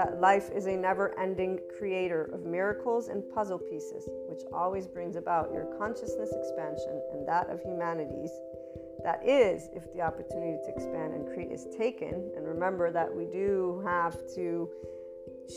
[0.00, 5.14] that life is a never ending creator of miracles and puzzle pieces, which always brings
[5.14, 8.30] about your consciousness expansion and that of humanity's
[9.04, 12.32] that is if the opportunity to expand and create is taken.
[12.34, 14.70] And remember that we do have to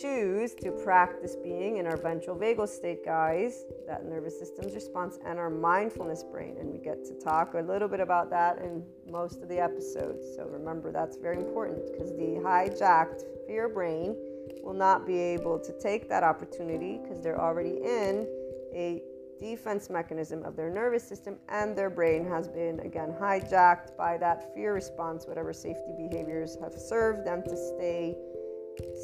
[0.02, 5.40] choose to practice being in our ventral vagal state, guys, that nervous system's response, and
[5.40, 6.56] our mindfulness brain.
[6.60, 10.26] And we get to talk a little bit about that in most of the episodes.
[10.36, 14.16] So remember, that's very important because the hijacked fear brain
[14.62, 18.28] will not be able to take that opportunity because they're already in
[18.74, 19.02] a
[19.40, 24.54] defense mechanism of their nervous system and their brain has been again hijacked by that
[24.54, 28.16] fear response whatever safety behaviors have served them to stay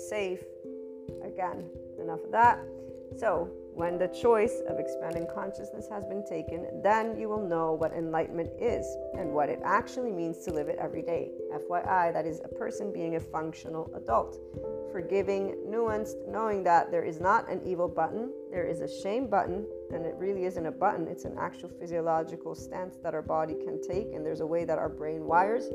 [0.09, 0.41] safe.
[1.23, 1.69] Again
[1.99, 2.59] enough of that.
[3.17, 7.93] So when the choice of expanding consciousness has been taken, then you will know what
[7.93, 8.85] enlightenment is
[9.17, 11.31] and what it actually means to live it every day.
[11.53, 14.37] FYI, that is a person being a functional adult.
[14.91, 19.65] Forgiving, nuanced, knowing that there is not an evil button, there is a shame button,
[19.93, 23.81] and it really isn't a button, it's an actual physiological stance that our body can
[23.81, 25.65] take, and there's a way that our brain wires.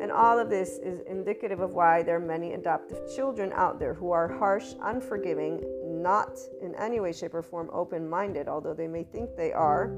[0.00, 3.92] And all of this is indicative of why there are many adoptive children out there
[3.92, 5.60] who are harsh, unforgiving,
[6.02, 9.88] not in any way, shape, or form open minded, although they may think they are.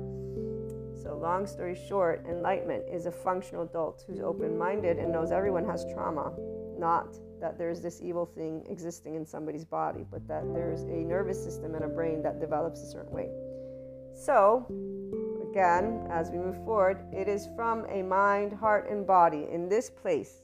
[1.03, 5.65] So, long story short, enlightenment is a functional adult who's open minded and knows everyone
[5.65, 6.33] has trauma,
[6.79, 11.43] not that there's this evil thing existing in somebody's body, but that there's a nervous
[11.43, 13.29] system and a brain that develops a certain way.
[14.15, 14.67] So,
[15.51, 19.91] again, as we move forward, it is from a mind, heart, and body in this
[19.91, 20.43] place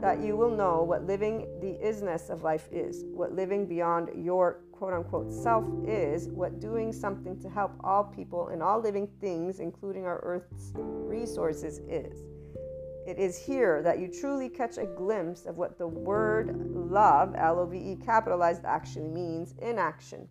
[0.00, 4.60] that you will know what living the isness of life is, what living beyond your
[4.72, 9.60] quote unquote self is, what doing something to help all people and all living things,
[9.60, 12.22] including our Earth's resources, is.
[13.06, 17.58] It is here that you truly catch a glimpse of what the word love, L
[17.58, 20.28] O V E capitalized, actually means in action,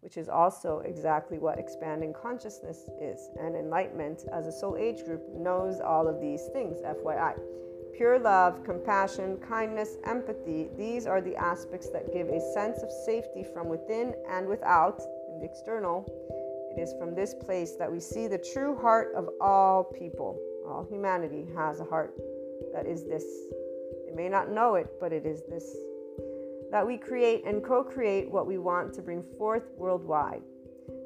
[0.00, 3.28] which is also exactly what expanding consciousness is.
[3.38, 7.34] And enlightenment, as a soul age group, knows all of these things, FYI.
[7.96, 13.44] Pure love, compassion, kindness, empathy, these are the aspects that give a sense of safety
[13.54, 15.00] from within and without,
[15.32, 16.04] in the external.
[16.76, 20.40] It is from this place that we see the true heart of all people.
[20.66, 22.14] All humanity has a heart
[22.74, 23.24] that is this.
[24.06, 25.76] They may not know it, but it is this.
[26.72, 30.42] That we create and co create what we want to bring forth worldwide.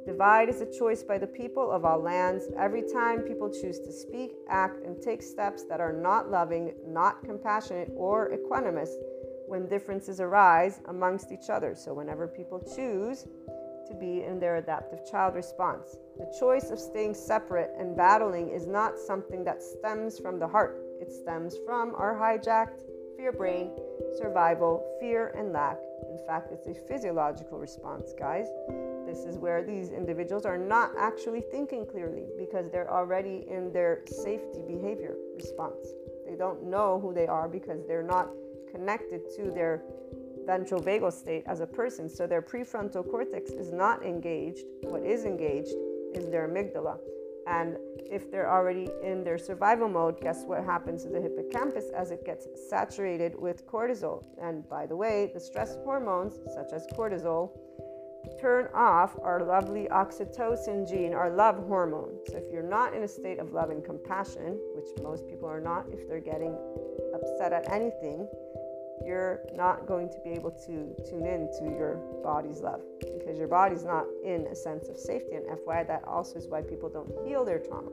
[0.09, 2.49] Divide is a choice by the people of all lands.
[2.57, 7.23] Every time people choose to speak, act, and take steps that are not loving, not
[7.23, 8.89] compassionate, or equanimous
[9.49, 11.75] when differences arise amongst each other.
[11.75, 13.27] So, whenever people choose
[13.87, 18.67] to be in their adaptive child response, the choice of staying separate and battling is
[18.67, 22.81] not something that stems from the heart, it stems from our hijacked
[23.19, 23.73] fear brain,
[24.17, 25.77] survival, fear, and lack.
[26.09, 28.47] In fact, it's a physiological response, guys.
[29.09, 34.03] This is where these individuals are not actually thinking clearly because they're already in their
[34.07, 35.87] safety behavior response.
[36.29, 38.29] They don't know who they are because they're not
[38.71, 39.83] connected to their
[40.45, 42.07] ventral vagal state as a person.
[42.07, 44.65] So their prefrontal cortex is not engaged.
[44.83, 45.73] What is engaged
[46.13, 46.99] is their amygdala.
[47.47, 47.79] And
[48.11, 52.27] if they're already in their survival mode, guess what happens to the hippocampus as it
[52.27, 54.23] gets saturated with cortisol?
[54.39, 57.53] And by the way, the stress hormones, such as cortisol,
[58.41, 62.19] turn off our lovely oxytocin gene, our love hormone.
[62.29, 65.61] So if you're not in a state of love and compassion, which most people are
[65.61, 66.57] not if they're getting
[67.15, 68.29] upset at anything,
[69.05, 73.49] you're not going to be able to tune in to your body's love because your
[73.49, 75.35] body's not in a sense of safety.
[75.35, 77.91] And FYI, that also is why people don't heal their trauma.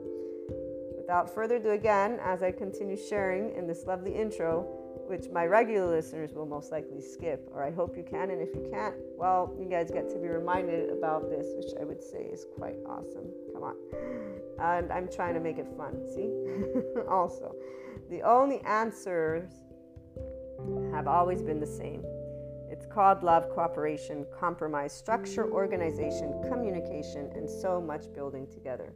[0.96, 5.88] Without further ado, again, as I continue sharing in this lovely intro, which my regular
[5.88, 8.30] listeners will most likely skip, or I hope you can.
[8.30, 11.84] And if you can't, well, you guys get to be reminded about this, which I
[11.84, 13.26] would say is quite awesome.
[13.52, 13.76] Come on.
[14.60, 16.30] And I'm trying to make it fun, see?
[17.08, 17.54] also,
[18.10, 19.50] the only answers
[20.92, 22.02] have always been the same.
[22.70, 28.92] It's called love, cooperation, compromise, structure, organization, communication, and so much building together.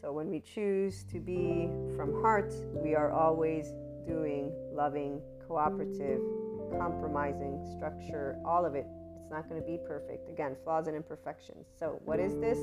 [0.00, 3.72] So when we choose to be from heart, we are always
[4.06, 6.20] doing, loving, cooperative,
[6.78, 8.86] compromising, structure, all of it.
[9.20, 10.28] It's not going to be perfect.
[10.28, 11.66] Again, flaws and imperfections.
[11.78, 12.58] So, what is this?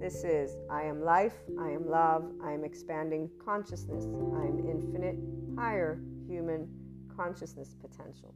[0.00, 5.16] This is I am life, I am love, I am expanding consciousness, I am infinite,
[5.56, 6.68] higher human
[7.14, 8.34] consciousness potential.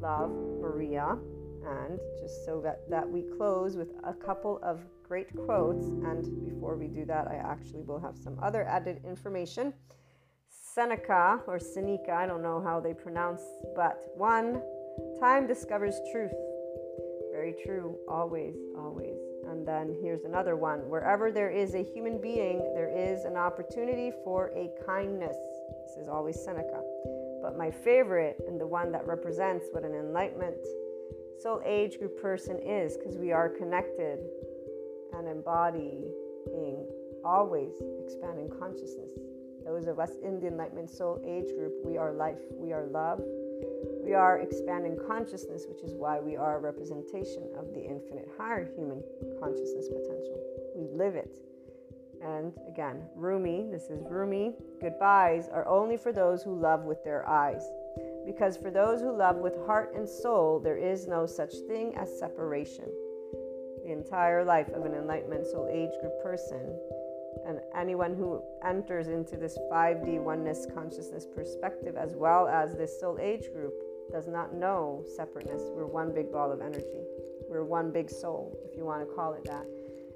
[0.00, 1.16] Love, Maria.
[1.64, 5.86] And just so that, that we close with a couple of great quotes.
[5.86, 9.72] And before we do that, I actually will have some other added information.
[10.74, 13.40] Seneca or Seneca, I don't know how they pronounce,
[13.74, 14.60] but one,
[15.20, 16.32] time discovers truth.
[17.32, 19.16] Very true, always, always.
[19.48, 24.12] And then here's another one wherever there is a human being, there is an opportunity
[24.24, 25.36] for a kindness.
[25.86, 26.82] This is always Seneca.
[27.42, 30.56] But my favorite and the one that represents what an enlightenment
[31.40, 34.18] soul age group person is, because we are connected
[35.14, 36.04] and embodying
[37.24, 37.72] always
[38.04, 39.12] expanding consciousness
[39.68, 43.20] those of us in the Enlightenment Soul Age group, we are life, we are love,
[44.02, 48.64] we are expanding consciousness, which is why we are a representation of the infinite higher
[48.74, 49.02] human
[49.38, 50.40] consciousness potential.
[50.74, 51.36] We live it.
[52.24, 57.28] And again, Rumi, this is Rumi, goodbyes are only for those who love with their
[57.28, 57.62] eyes.
[58.24, 62.18] Because for those who love with heart and soul, there is no such thing as
[62.18, 62.86] separation.
[63.84, 66.74] The entire life of an Enlightenment Soul Age group person
[67.48, 73.18] and anyone who enters into this 5D oneness consciousness perspective, as well as this soul
[73.20, 73.72] age group,
[74.12, 75.62] does not know separateness.
[75.74, 77.00] We're one big ball of energy.
[77.48, 79.64] We're one big soul, if you want to call it that.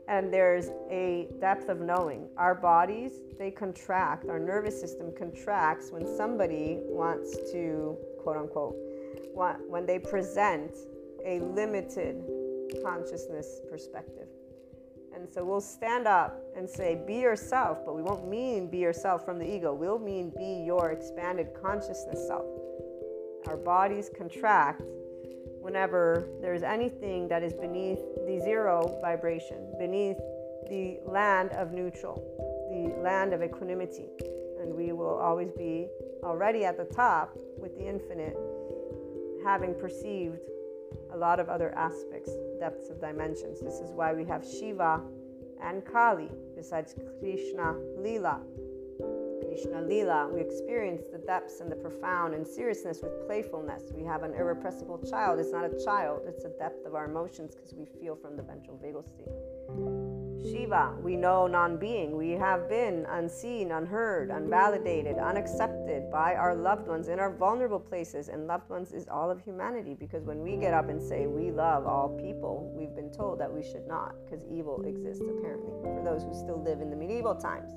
[0.09, 2.29] And there's a depth of knowing.
[2.37, 8.77] Our bodies, they contract, our nervous system contracts when somebody wants to, quote unquote,
[9.69, 10.77] when they present
[11.25, 12.23] a limited
[12.85, 14.29] consciousness perspective.
[15.15, 19.25] And so we'll stand up and say, be yourself, but we won't mean be yourself
[19.25, 19.73] from the ego.
[19.73, 22.47] We'll mean be your expanded consciousness self.
[23.47, 24.83] Our bodies contract
[25.61, 30.19] whenever there's anything that is beneath the zero vibration, beneath
[30.69, 32.17] the land of neutral,
[32.71, 34.09] the land of equanimity.
[34.61, 35.89] And we will always be
[36.25, 38.37] already at the top with the infinite,
[39.45, 40.39] having perceived
[41.13, 43.61] a lot of other aspects, depths of dimensions.
[43.61, 45.01] This is why we have Shiva
[45.63, 48.41] and Kali besides Krishna Lila.
[49.47, 53.93] Krishna Lila, we experience the depths and the profound and seriousness with playfulness.
[53.95, 55.39] We have an irrepressible child.
[55.39, 58.43] It's not a child, it's the depth of our emotions because we feel from the
[58.43, 60.12] ventral vagal state.
[60.53, 62.15] Shiva, we know non being.
[62.15, 68.29] We have been unseen, unheard, unvalidated, unaccepted by our loved ones in our vulnerable places.
[68.29, 71.51] And loved ones is all of humanity because when we get up and say we
[71.51, 76.03] love all people, we've been told that we should not because evil exists apparently for
[76.05, 77.73] those who still live in the medieval times.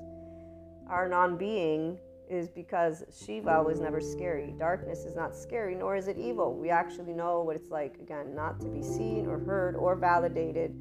[0.90, 4.52] Our non being is because Shiva was never scary.
[4.58, 6.54] Darkness is not scary, nor is it evil.
[6.54, 10.74] We actually know what it's like, again, not to be seen or heard or validated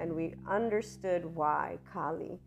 [0.00, 2.38] and we understood why Kali,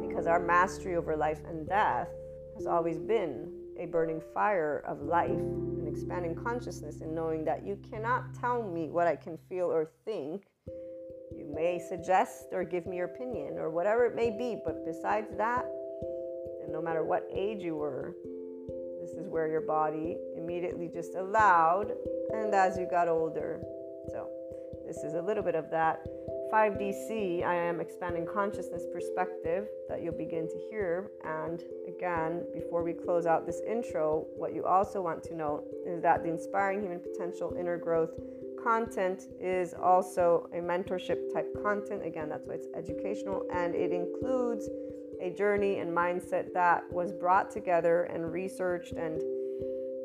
[0.00, 2.08] because our mastery over life and death
[2.54, 7.76] has always been a burning fire of life, and expanding consciousness, and knowing that you
[7.90, 10.46] cannot tell me what I can feel or think.
[11.36, 15.36] You may suggest or give me your opinion or whatever it may be, but besides
[15.36, 15.64] that,
[16.62, 18.14] and no matter what age you were,
[19.00, 21.92] this is where your body immediately just allowed,
[22.32, 23.60] and as you got older.
[24.10, 24.28] So,
[24.86, 26.06] this is a little bit of that
[26.52, 31.10] 5DC, I am expanding consciousness perspective that you'll begin to hear.
[31.24, 36.02] And again, before we close out this intro, what you also want to note is
[36.02, 38.10] that the Inspiring Human Potential Inner Growth
[38.62, 42.04] content is also a mentorship type content.
[42.04, 44.68] Again, that's why it's educational and it includes
[45.20, 49.22] a journey and mindset that was brought together and researched and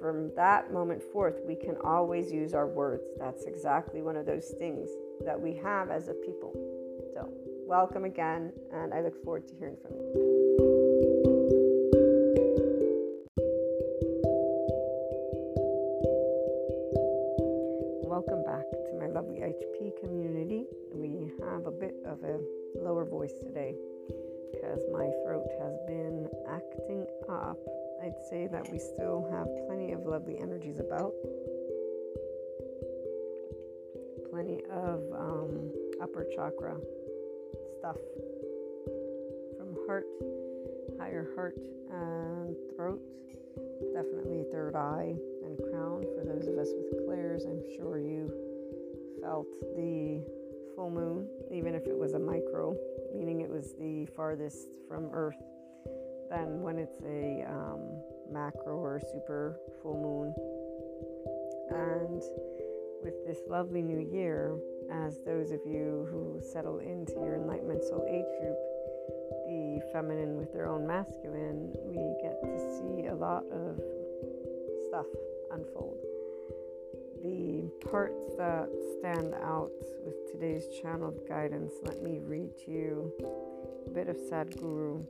[0.00, 3.04] from that moment forth, we can always use our words.
[3.18, 4.88] That's exactly one of those things
[5.24, 6.52] that we have as a people.
[7.14, 7.28] So,
[7.66, 10.34] welcome again, and I look forward to hearing from you.
[18.04, 20.66] Welcome back to my lovely HP community.
[20.92, 22.38] We have a bit of a
[22.78, 23.74] lower voice today
[24.74, 27.58] because my throat has been acting up.
[28.02, 31.12] I'd say that we still have plenty of lovely energies about,
[34.30, 35.70] plenty of um,
[36.02, 36.76] upper chakra
[37.78, 37.96] stuff
[39.56, 40.06] from heart,
[40.98, 41.56] higher heart
[41.92, 43.00] and throat,
[43.94, 45.14] definitely third eye
[45.44, 46.04] and crown.
[46.18, 48.32] For those of us with clairs, I'm sure you
[49.22, 50.20] felt the
[50.74, 52.76] full moon, even if it was a micro,
[53.14, 55.42] meaning it was the farthest from Earth,
[56.30, 57.80] than when it's a um,
[58.30, 60.34] macro or super full moon.
[61.70, 62.22] And
[63.02, 64.56] with this lovely new year,
[64.90, 68.58] as those of you who settle into your Enlightenment Soul Age group,
[69.46, 73.80] the feminine with their own masculine, we get to see a lot of
[74.88, 75.06] stuff
[75.50, 75.98] unfold.
[77.24, 79.70] The parts that stand out
[80.04, 83.12] with today's channeled guidance, let me read to you
[83.86, 85.02] a bit of Sadhguru.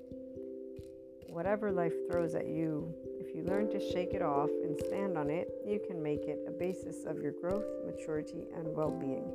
[1.26, 5.28] Whatever life throws at you, if you learn to shake it off and stand on
[5.28, 9.28] it, you can make it a basis of your growth, maturity, and well being.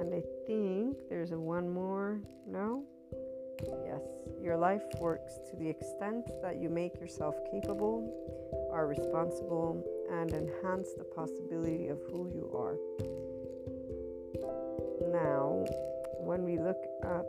[0.00, 2.18] And I think there's a one more.
[2.46, 2.82] No?
[3.84, 4.00] Yes.
[4.40, 8.08] Your life works to the extent that you make yourself capable,
[8.72, 12.76] are responsible, and enhance the possibility of who you are.
[15.10, 15.64] Now,
[16.18, 17.26] when we look at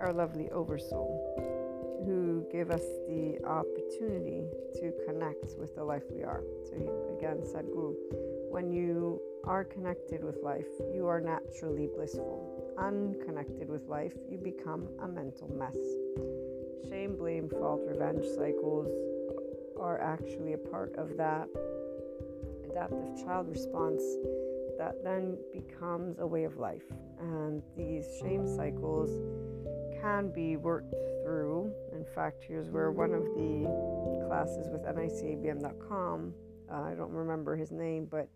[0.00, 4.44] our lovely Oversoul, who give us the opportunity
[4.74, 6.42] to connect with the life we are.
[6.64, 6.74] So,
[7.18, 7.94] again, Sadhguru,
[8.50, 12.74] when you are connected with life, you are naturally blissful.
[12.78, 15.76] Unconnected with life, you become a mental mess.
[16.88, 19.09] Shame, blame, fault, revenge cycles
[19.80, 21.48] are actually a part of that
[22.70, 24.02] adaptive child response
[24.78, 26.84] that then becomes a way of life.
[27.18, 29.10] And these shame cycles
[30.00, 31.72] can be worked through.
[31.92, 36.34] In fact, here's where one of the classes with NICABM.com,
[36.70, 38.28] uh, I don't remember his name, but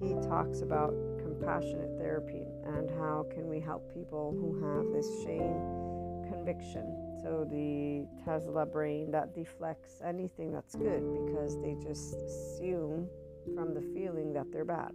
[0.00, 6.30] he talks about compassionate therapy and how can we help people who have this shame
[6.30, 7.11] conviction.
[7.22, 13.08] So the Tesla brain that deflects anything that's good because they just assume
[13.54, 14.92] from the feeling that they're bad.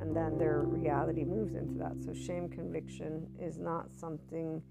[0.00, 2.02] And then their reality moves into that.
[2.04, 4.62] So shame conviction is not something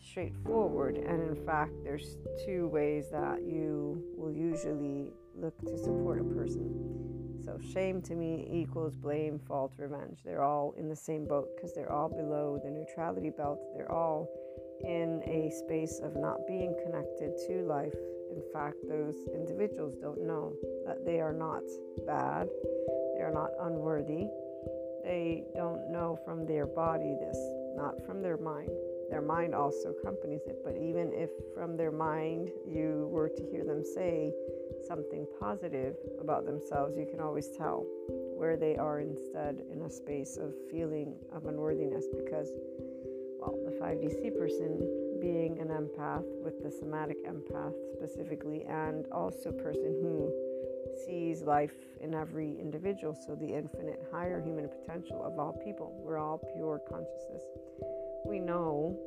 [0.00, 0.96] straightforward.
[0.96, 6.98] And in fact, there's two ways that you will usually look to support a person.
[7.44, 10.20] So, shame to me equals blame, fault, revenge.
[10.24, 13.58] They're all in the same boat because they're all below the neutrality belt.
[13.74, 14.28] They're all
[14.84, 17.94] in a space of not being connected to life.
[18.30, 20.52] In fact, those individuals don't know
[20.86, 21.62] that they are not
[22.06, 22.48] bad,
[23.16, 24.26] they are not unworthy.
[25.04, 27.38] They don't know from their body this,
[27.76, 28.70] not from their mind
[29.10, 30.58] their mind also accompanies it.
[30.64, 34.32] But even if from their mind you were to hear them say
[34.86, 37.86] something positive about themselves, you can always tell
[38.36, 42.50] where they are instead in a space of feeling of unworthiness because,
[43.48, 49.96] well, the 5DC person being an empath with the somatic empath specifically, and also person
[50.02, 50.32] who
[51.06, 55.92] sees life in every individual, so the infinite higher human potential of all people.
[56.02, 57.42] We're all pure consciousness
[58.24, 58.98] we know,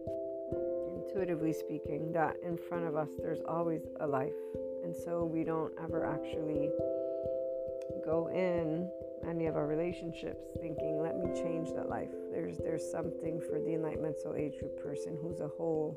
[0.95, 4.34] intuitively speaking, that in front of us there's always a life.
[4.84, 6.71] And so we don't ever actually
[8.04, 8.89] go in
[9.30, 12.10] any of our relationships thinking, let me change that life.
[12.41, 15.95] There's there's something for the enlightenment soul age group person who's a whole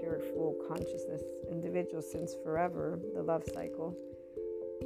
[0.00, 3.96] pure full consciousness individual since forever, the love cycle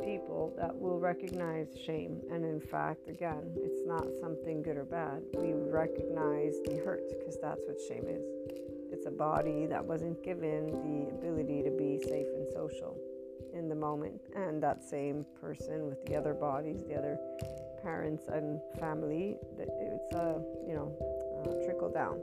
[0.05, 2.21] people that will recognize shame.
[2.31, 5.23] And in fact, again, it's not something good or bad.
[5.33, 8.23] We recognize the hurt because that's what shame is.
[8.93, 12.95] It's a body that wasn't given the ability to be safe and social
[13.55, 14.21] in the moment.
[14.35, 17.19] And that same person with the other bodies, the other
[17.87, 20.91] parents and family, it's a, you know,
[21.65, 22.21] trickle down.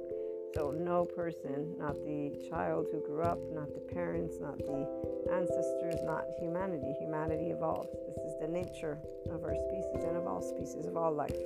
[0.56, 4.86] So, no person, not the child who grew up, not the parents, not the
[5.32, 6.94] ancestors, not humanity.
[7.00, 7.88] Humanity evolves.
[8.10, 9.00] This is the nature
[9.32, 11.42] of our species and of all species, of all life.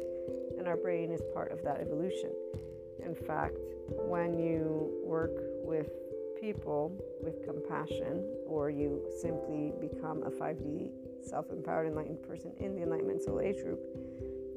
[0.57, 2.31] And our brain is part of that evolution.
[3.05, 3.55] In fact,
[3.87, 5.91] when you work with
[6.41, 10.89] people with compassion, or you simply become a 5D
[11.27, 13.79] self empowered enlightened person in the Enlightenment Soul Age group,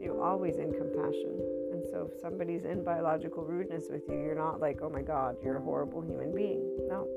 [0.01, 4.61] you're always in compassion and so if somebody's in biological rudeness with you, you're not
[4.61, 6.77] like, oh my God, you're a horrible human being.
[6.89, 7.09] No.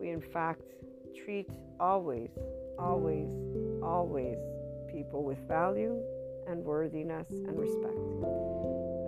[0.00, 0.62] We, in fact,
[1.24, 2.30] treat always,
[2.78, 3.28] always,
[3.82, 4.38] always
[4.90, 6.00] people with value
[6.48, 7.98] and worthiness and respect.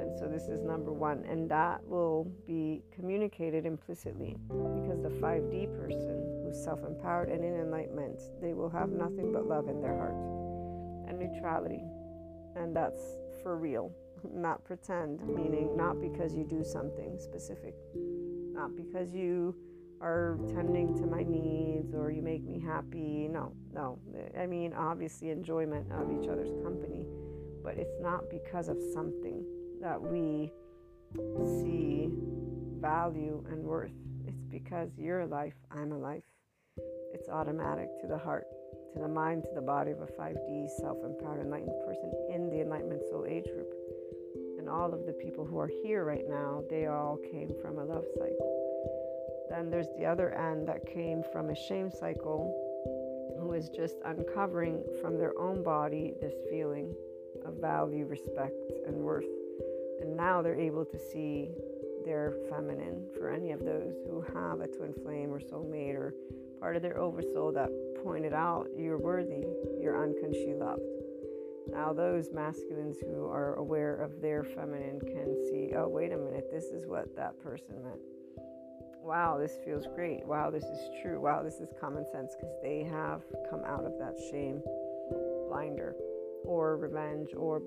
[0.01, 1.25] And so this is number one.
[1.25, 7.55] And that will be communicated implicitly because the 5D person who's self empowered and in
[7.55, 10.15] enlightenment, they will have nothing but love in their heart
[11.09, 11.83] and neutrality.
[12.55, 13.01] And that's
[13.43, 13.93] for real,
[14.33, 17.75] not pretend, meaning not because you do something specific,
[18.53, 19.55] not because you
[20.01, 23.29] are tending to my needs or you make me happy.
[23.31, 23.99] No, no.
[24.39, 27.07] I mean, obviously, enjoyment of each other's company,
[27.63, 29.45] but it's not because of something
[29.81, 30.53] that we
[31.63, 32.09] see
[32.81, 33.93] value and worth.
[34.27, 36.23] It's because you're alive, I'm alive.
[37.17, 38.47] It's automatic to the heart,
[38.93, 42.61] to the mind, to the body of a 5D self empowered enlightened person in the
[42.61, 43.73] Enlightenment Soul Age group.
[44.59, 47.85] And all of the people who are here right now, they all came from a
[47.85, 49.47] love cycle.
[49.51, 52.55] Then there's the other end that came from a shame cycle,
[53.41, 56.95] who is just uncovering from their own body this feeling
[57.45, 59.25] of value, respect, and worth.
[60.01, 61.51] And now they're able to see
[62.05, 66.15] their feminine for any of those who have a twin flame or soulmate or
[66.61, 67.71] part of their oversoul that
[68.03, 69.45] pointed out you're worthy,
[69.81, 70.83] you're unconsciously loved.
[71.71, 76.49] Now, those masculines who are aware of their feminine can see, oh, wait a minute,
[76.53, 78.01] this is what that person meant
[79.07, 80.27] wow, this feels great.
[80.27, 81.21] Wow, this is true.
[81.21, 84.61] Wow, this is common sense because they have come out of that shame
[85.49, 85.95] blinder
[86.45, 87.63] or revenge or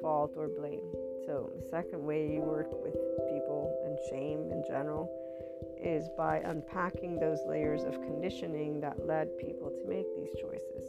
[0.00, 0.86] fault or blame.
[1.26, 2.94] So, the second way you work with
[3.26, 5.10] people and shame in general
[5.80, 10.88] is by unpacking those layers of conditioning that led people to make these choices.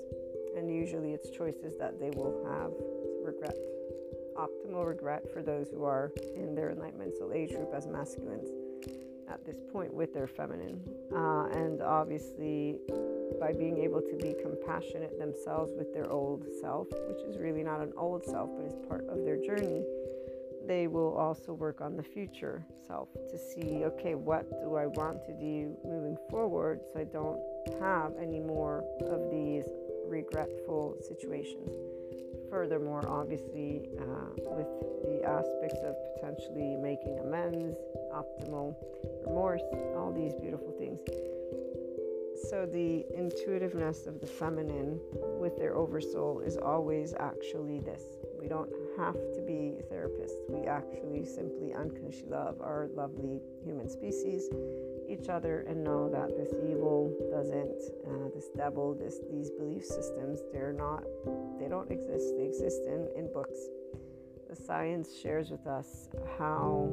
[0.57, 2.71] And usually it's choices that they will have
[3.23, 3.55] regret.
[4.35, 8.49] Optimal regret for those who are in their enlightenment soul age group as masculines
[9.29, 10.81] at this point with their feminine.
[11.13, 12.77] Uh, and obviously,
[13.39, 17.81] by being able to be compassionate themselves with their old self, which is really not
[17.81, 19.83] an old self, but is part of their journey,
[20.67, 25.23] they will also work on the future self to see okay, what do I want
[25.25, 27.39] to do moving forward so I don't
[27.79, 29.65] have any more of these
[30.05, 31.69] regretful situations.
[32.49, 34.67] Furthermore, obviously, uh, with
[35.03, 37.77] the aspects of potentially making amends,
[38.13, 38.75] optimal
[39.25, 39.61] remorse,
[39.95, 40.99] all these beautiful things.
[42.49, 44.99] So, the intuitiveness of the feminine
[45.39, 48.03] with their oversoul is always actually this.
[48.39, 50.41] We don't have to be therapists.
[50.49, 54.49] We actually simply unconsciously love our lovely human species,
[55.07, 60.41] each other, and know that this evil doesn't, uh, this devil, this these belief systems,
[60.51, 61.03] they're not,
[61.59, 62.33] they don't exist.
[62.37, 63.59] They exist in, in books.
[64.49, 66.89] The science shares with us how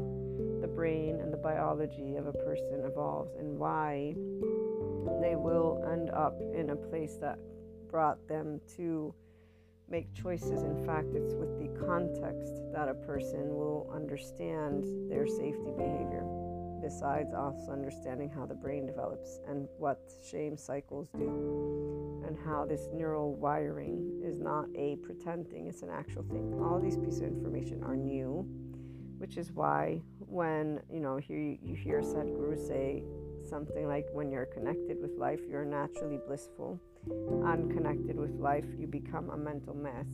[0.61, 4.15] the brain and the biology of a person evolves and why
[5.21, 7.39] they will end up in a place that
[7.91, 9.15] brought them to
[9.95, 10.65] make choices.
[10.65, 16.25] In fact, it's with the context that a person will understand their safety behavior,
[16.83, 22.89] besides also understanding how the brain develops and what shame cycles do, and how this
[22.93, 26.59] neural wiring is not a pretend thing, it's an actual thing.
[26.61, 28.45] All these pieces of information are new
[29.19, 33.05] which is why when you know here you hear Sadhguru say
[33.49, 36.81] something like when you're connected with life you're naturally blissful.
[37.45, 40.07] Unconnected with life you become a mental mess.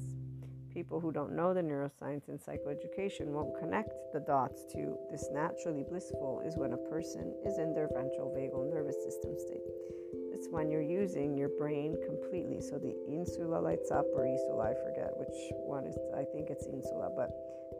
[0.73, 5.85] People who don't know the neuroscience and psychoeducation won't connect the dots to this naturally
[5.89, 10.71] blissful is when a person is in their ventral vagal nervous system state it's when
[10.71, 15.37] you're using your brain completely so the insula lights up or isula i forget which
[15.67, 17.31] one is i think it's insula but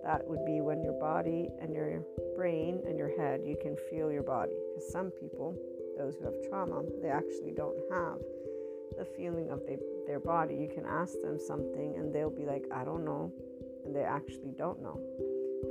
[0.05, 2.03] that would be when your body and your
[2.35, 4.55] brain and your head, you can feel your body.
[4.69, 5.57] Because some people,
[5.99, 8.19] those who have trauma, they actually don't have
[8.97, 9.61] the feeling of
[10.07, 10.55] their body.
[10.55, 13.33] You can ask them something and they'll be like, I don't know.
[13.85, 14.99] And they actually don't know.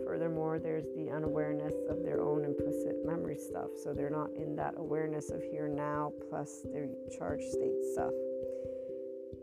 [0.05, 3.69] Furthermore, there's the unawareness of their own implicit memory stuff.
[3.83, 8.13] So they're not in that awareness of here now plus their charged state stuff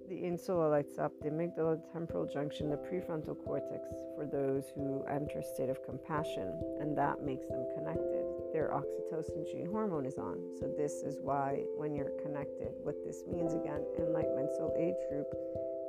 [0.09, 5.41] the insula lights up the amygdala, temporal junction, the prefrontal cortex for those who enter
[5.41, 8.25] a state of compassion, and that makes them connected.
[8.53, 10.39] Their oxytocin gene hormone is on.
[10.61, 15.27] So, this is why when you're connected, what this means again, enlightenment soul age group,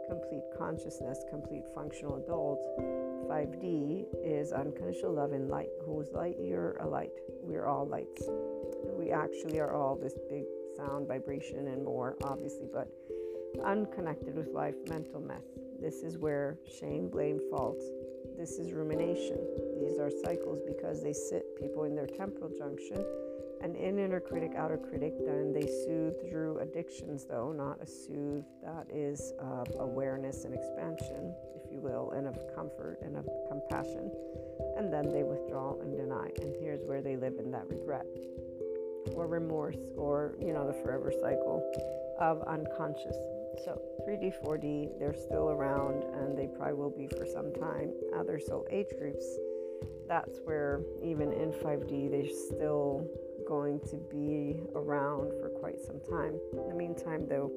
[0.08, 2.60] complete consciousness, complete functional adult,
[3.30, 5.70] 5D is unconditional love and light.
[5.86, 6.36] Who's light?
[6.40, 7.12] You're a light.
[7.42, 8.24] We're all lights.
[8.98, 10.44] We actually are all this big
[10.76, 12.88] sound, vibration, and more, obviously, but
[13.66, 15.44] unconnected with life mental mess.
[15.82, 17.82] This is where shame, blame, fault.
[18.38, 19.38] This is rumination.
[19.80, 23.04] These are cycles because they sit people in their temporal junction
[23.64, 25.14] in inner critic, outer critic.
[25.26, 29.34] Then they soothe through addictions, though, not a soothe that is
[29.80, 34.12] awareness and expansion, if you will, and of comfort and of compassion.
[34.78, 36.30] And then they withdraw and deny.
[36.42, 38.06] And here's where they live in that regret
[39.14, 41.64] or remorse or, you know, the forever cycle
[42.20, 43.16] of unconscious.
[43.66, 47.92] So 3D, 4D, they're still around and they probably will be for some time.
[48.16, 49.26] Other soul age groups,
[50.08, 53.08] that's where even in 5D, they're still
[53.48, 56.40] going to be around for quite some time.
[56.54, 57.52] In the meantime, though,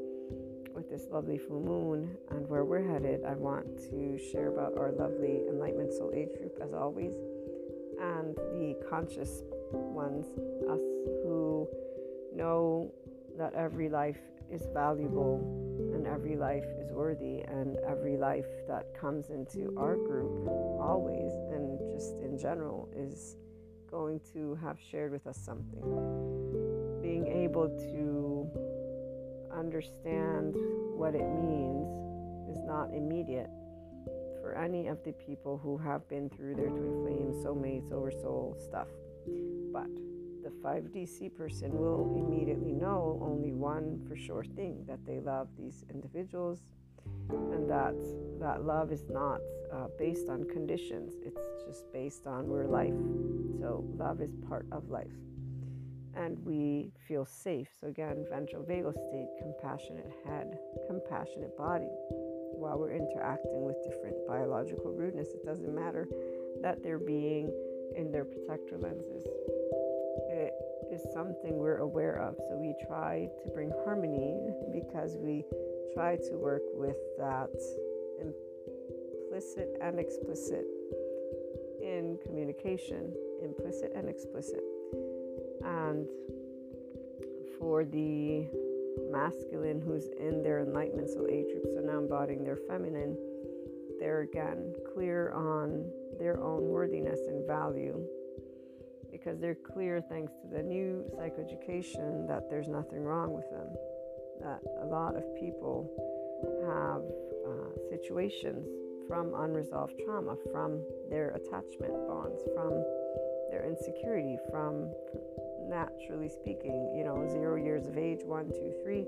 [0.74, 4.92] with this lovely full moon and where we're headed, I want to share about our
[4.92, 7.14] lovely Enlightenment Soul Age group as always
[8.00, 10.26] and the conscious ones,
[10.70, 10.81] us
[11.24, 11.68] who
[12.35, 12.92] know
[13.37, 15.38] that every life is valuable
[15.94, 20.48] and every life is worthy and every life that comes into our group
[20.81, 23.37] always and just in general is
[23.90, 25.81] going to have shared with us something.
[27.03, 28.48] Being able to
[29.57, 30.55] understand
[30.94, 31.88] what it means
[32.50, 33.50] is not immediate
[34.40, 38.88] for any of the people who have been through their twin flame soulmates oversoul stuff.
[39.72, 39.90] But
[40.42, 45.85] the 5DC person will immediately know only one for sure thing that they love these
[45.92, 46.62] individuals
[47.33, 47.95] and that
[48.40, 49.40] that love is not
[49.73, 51.14] uh, based on conditions.
[51.25, 52.95] It's just based on we're life
[53.61, 55.12] so love is part of life.
[56.16, 57.69] And we feel safe.
[57.81, 61.90] So again ventral vagal state compassionate head compassionate body.
[62.53, 66.09] While we're interacting with different biological rudeness it doesn't matter
[66.62, 67.53] that they're being
[67.97, 69.25] in their protector lenses
[70.40, 70.55] it
[70.90, 72.37] is something we're aware of.
[72.48, 74.40] So we try to bring harmony
[74.72, 75.44] because we
[75.94, 77.50] try to work with that
[78.20, 80.64] implicit and explicit
[81.83, 84.64] in communication, implicit and explicit.
[85.64, 86.09] And
[87.59, 88.48] for the
[89.11, 93.16] masculine who's in their enlightenment, so age group, so now embodying their feminine,
[93.98, 95.85] they're again clear on
[96.18, 98.03] their own worthiness and value
[99.11, 103.68] because they're clear thanks to the new psychoeducation that there's nothing wrong with them.
[104.40, 105.90] That a lot of people
[106.66, 107.03] have
[107.46, 108.66] uh, situations
[109.09, 112.70] from unresolved trauma, from their attachment bonds, from
[113.51, 114.88] their insecurity, from
[115.68, 119.07] naturally speaking, you know, zero years of age, one, two, three,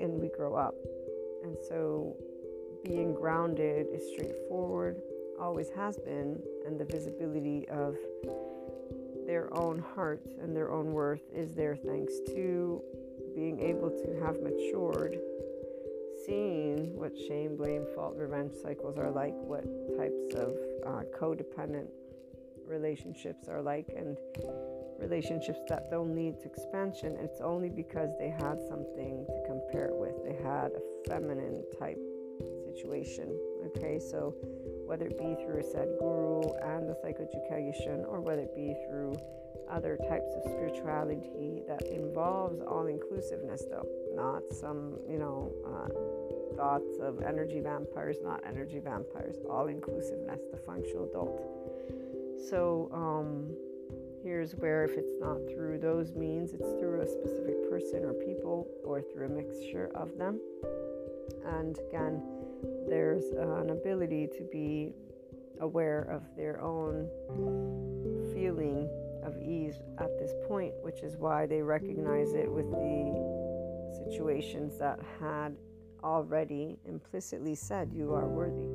[0.00, 0.74] and we grow up.
[1.44, 2.16] And so
[2.84, 5.02] being grounded is straightforward,
[5.40, 7.96] always has been, and the visibility of
[9.26, 12.82] their own heart and their own worth is there thanks to
[13.34, 15.18] being able to have matured,
[16.26, 19.64] seeing what shame, blame, fault, revenge cycles are like, what
[19.96, 20.54] types of
[20.86, 21.88] uh, codependent
[22.66, 24.16] relationships are like, and
[24.98, 27.16] relationships that don't need to expansion.
[27.20, 30.14] It's only because they had something to compare it with.
[30.24, 31.98] They had a feminine type
[32.64, 33.36] situation.
[33.66, 34.34] Okay, so
[34.92, 39.16] whether it be through a Sadhguru and the psychoeducation, or whether it be through
[39.70, 46.98] other types of spirituality that involves all inclusiveness, though, not some, you know, uh, thoughts
[47.00, 51.40] of energy vampires, not energy vampires, all inclusiveness, the functional adult.
[52.50, 53.48] So, um,
[54.22, 58.68] here's where if it's not through those means, it's through a specific person or people,
[58.84, 60.38] or through a mixture of them.
[61.46, 62.22] And again,
[62.88, 64.92] there's an ability to be
[65.60, 67.08] aware of their own
[68.34, 68.88] feeling
[69.24, 74.98] of ease at this point, which is why they recognize it with the situations that
[75.20, 75.54] had
[76.02, 78.66] already implicitly said you are worthy,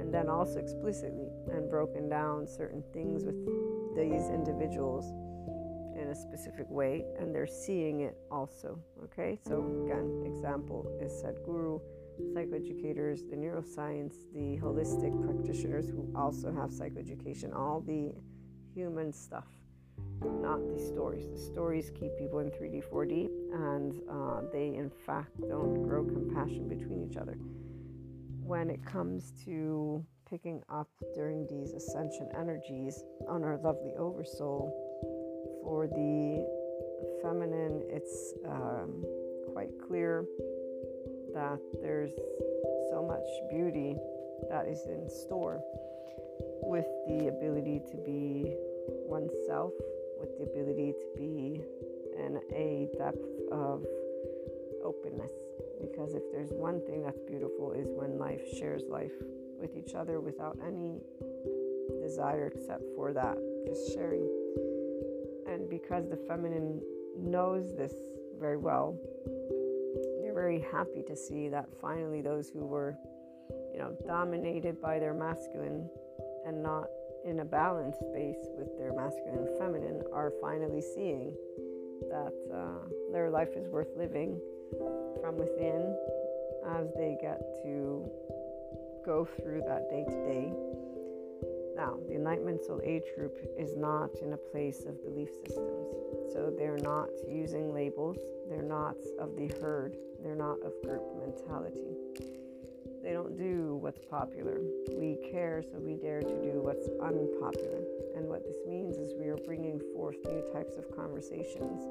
[0.00, 3.36] and then also explicitly and broken down certain things with
[3.96, 5.12] these individuals
[5.98, 8.78] in a specific way, and they're seeing it also.
[9.04, 11.80] Okay, so again, example is Sadhguru
[12.34, 18.12] psychoeducators, the neuroscience, the holistic practitioners who also have psychoeducation, all the
[18.74, 19.46] human stuff,
[20.20, 21.28] not the stories.
[21.28, 26.68] The stories keep people in 3D, 4D, and uh, they, in fact, don't grow compassion
[26.68, 27.38] between each other.
[28.42, 34.72] When it comes to picking up during these ascension energies on our lovely oversoul,
[35.62, 36.46] for the
[37.22, 39.04] feminine, it's um,
[39.52, 40.24] quite clear
[41.38, 42.10] that there's
[42.90, 43.96] so much beauty
[44.50, 45.62] that is in store
[46.62, 48.56] with the ability to be
[49.06, 49.72] oneself,
[50.18, 51.62] with the ability to be
[52.18, 53.22] in a depth
[53.52, 53.86] of
[54.82, 55.30] openness.
[55.80, 59.14] Because if there's one thing that's beautiful is when life shares life
[59.60, 60.98] with each other without any
[62.02, 64.28] desire except for that, just sharing.
[65.46, 66.82] And because the feminine
[67.16, 67.94] knows this
[68.40, 68.98] very well,
[70.38, 72.96] very happy to see that finally those who were,
[73.72, 75.90] you know, dominated by their masculine
[76.46, 76.86] and not
[77.24, 81.34] in a balanced space with their masculine and feminine are finally seeing
[82.08, 84.40] that uh, their life is worth living
[85.20, 85.96] from within
[86.78, 88.08] as they get to
[89.04, 90.52] go through that day to day.
[91.74, 95.88] Now, the Enlightenment Soul Age group is not in a place of belief systems.
[96.32, 101.96] So they're not using labels, they're not of the herd, they're not of group mentality.
[103.02, 104.60] They don't do what's popular.
[104.92, 107.80] We care, so we dare to do what's unpopular.
[108.16, 111.84] And what this means is we are bringing forth new types of conversations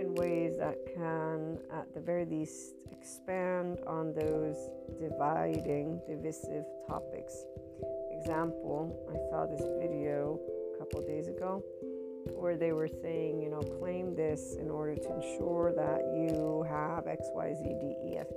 [0.00, 4.56] in ways that can, at the very least, expand on those
[4.98, 7.44] dividing, divisive topics.
[8.12, 10.40] Example, I saw this video
[10.74, 11.62] a couple days ago
[12.32, 17.06] where they were saying, you know, claim this in order to ensure that you have
[17.06, 18.36] X, Y, Z, D, E, F, G.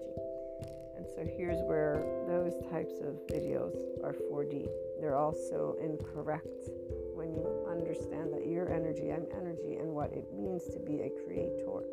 [0.98, 4.68] And so here's where those types of videos are 4D.
[5.00, 6.70] They're also incorrect
[7.14, 11.12] when you understand that your energy, I'm energy, and what it means to be a
[11.26, 11.84] creator.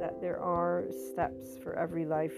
[0.00, 2.36] That there are steps for every life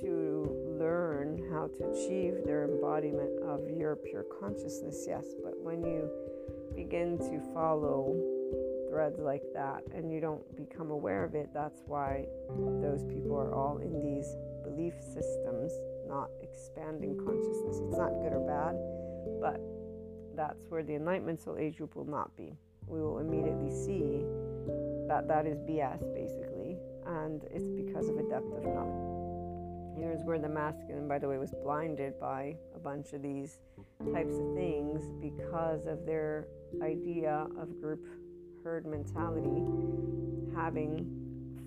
[0.00, 5.24] to learn how to achieve their embodiment of your pure consciousness, yes.
[5.42, 6.10] But when you
[6.78, 8.14] begin to follow
[8.88, 12.24] threads like that and you don't become aware of it, that's why
[12.80, 15.72] those people are all in these belief systems,
[16.06, 17.80] not expanding consciousness.
[17.82, 18.78] It's not good or bad,
[19.40, 19.60] but
[20.36, 22.56] that's where the Enlightenment Soul Age group will not be.
[22.86, 24.22] We will immediately see
[25.08, 29.18] that that is BS, basically, and it's because of a depth of knowledge.
[29.98, 33.58] Here's where the masculine, by the way, was blinded by a bunch of these
[34.12, 36.46] types of things because of their
[36.82, 38.06] idea of group
[38.62, 39.62] herd mentality
[40.54, 41.06] having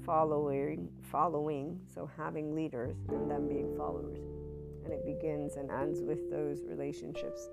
[0.06, 4.20] following, following, so having leaders and them being followers.
[4.84, 7.50] And it begins and ends with those relationships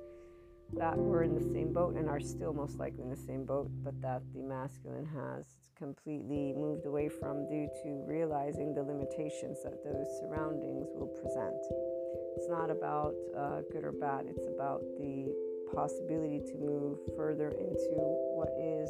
[0.74, 3.70] that were in the same boat and are still most likely in the same boat,
[3.82, 9.82] but that the masculine has completely moved away from due to realizing the limitations that
[9.84, 12.07] those surroundings will present.
[12.38, 15.26] It's not about uh, good or bad, it's about the
[15.74, 17.98] possibility to move further into
[18.38, 18.88] what is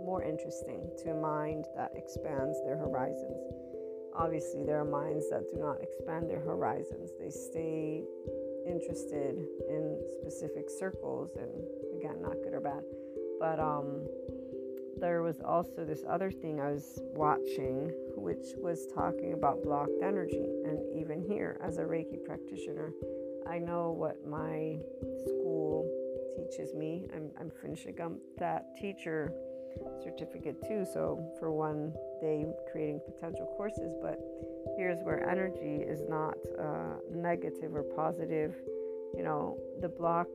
[0.00, 3.36] more interesting to a mind that expands their horizons.
[4.16, 8.02] Obviously, there are minds that do not expand their horizons, they stay
[8.66, 9.36] interested
[9.68, 11.52] in specific circles, and
[12.00, 12.80] again, not good or bad.
[13.38, 14.08] But um,
[14.98, 20.44] there was also this other thing I was watching, which was talking about blocked energy.
[20.64, 22.92] And even here, as a Reiki practitioner,
[23.48, 24.78] I know what my
[25.24, 25.88] school
[26.36, 27.06] teaches me.
[27.14, 29.32] I'm, I'm finishing up that teacher
[30.02, 30.84] certificate too.
[30.92, 34.18] So for one day creating potential courses, but
[34.76, 38.54] here's where energy is not uh, negative or positive.
[39.16, 40.28] You know, the block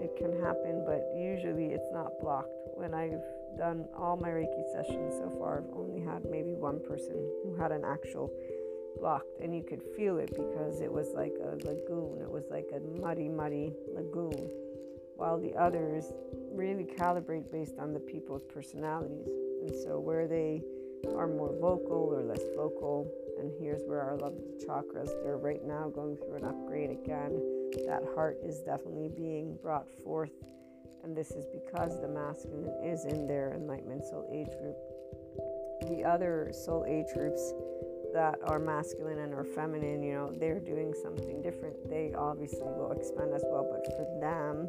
[0.00, 2.48] it can happen, but usually it's not blocked.
[2.74, 3.22] When I've
[3.56, 7.72] done all my Reiki sessions so far, I've only had maybe one person who had
[7.72, 8.30] an actual
[9.00, 12.20] blocked, and you could feel it because it was like a lagoon.
[12.22, 14.50] It was like a muddy, muddy lagoon
[15.16, 16.12] while the others
[16.52, 19.26] really calibrate based on the people's personalities.
[19.62, 20.62] And so, where they
[21.16, 24.34] are more vocal or less vocal, and here's where our love
[24.66, 27.42] chakras, they're right now going through an upgrade again.
[27.86, 30.30] That heart is definitely being brought forth,
[31.06, 34.76] and this is because the masculine is in their enlightenment soul age group.
[35.86, 37.54] The other soul age groups
[38.12, 41.88] that are masculine and are feminine, you know, they're doing something different.
[41.88, 44.68] They obviously will expand as well, but for them,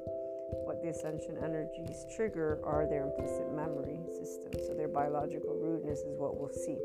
[0.62, 4.68] what the ascension energies trigger are their implicit memory systems.
[4.68, 6.78] So their biological rudeness is what we'll see.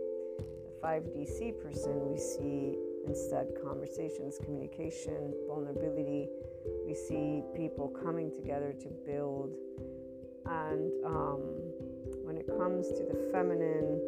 [0.65, 6.29] The 5DC person, we see instead conversations, communication, vulnerability.
[6.87, 9.55] We see people coming together to build.
[10.47, 11.41] And um,
[12.25, 14.01] when it comes to the feminine,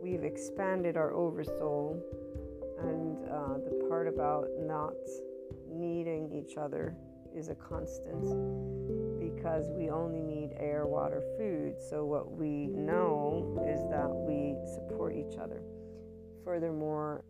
[0.00, 2.02] we've expanded our oversoul
[2.80, 4.94] and uh, the part about not
[5.68, 6.94] needing each other
[7.34, 8.22] is a constant
[9.18, 11.74] because we only need air, water, food.
[11.90, 15.62] So, what we know is that we support each other.
[16.44, 17.24] Furthermore,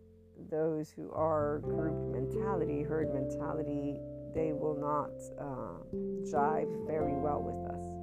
[0.49, 3.99] those who are group mentality, herd mentality,
[4.33, 5.79] they will not uh,
[6.23, 7.99] jive very well with us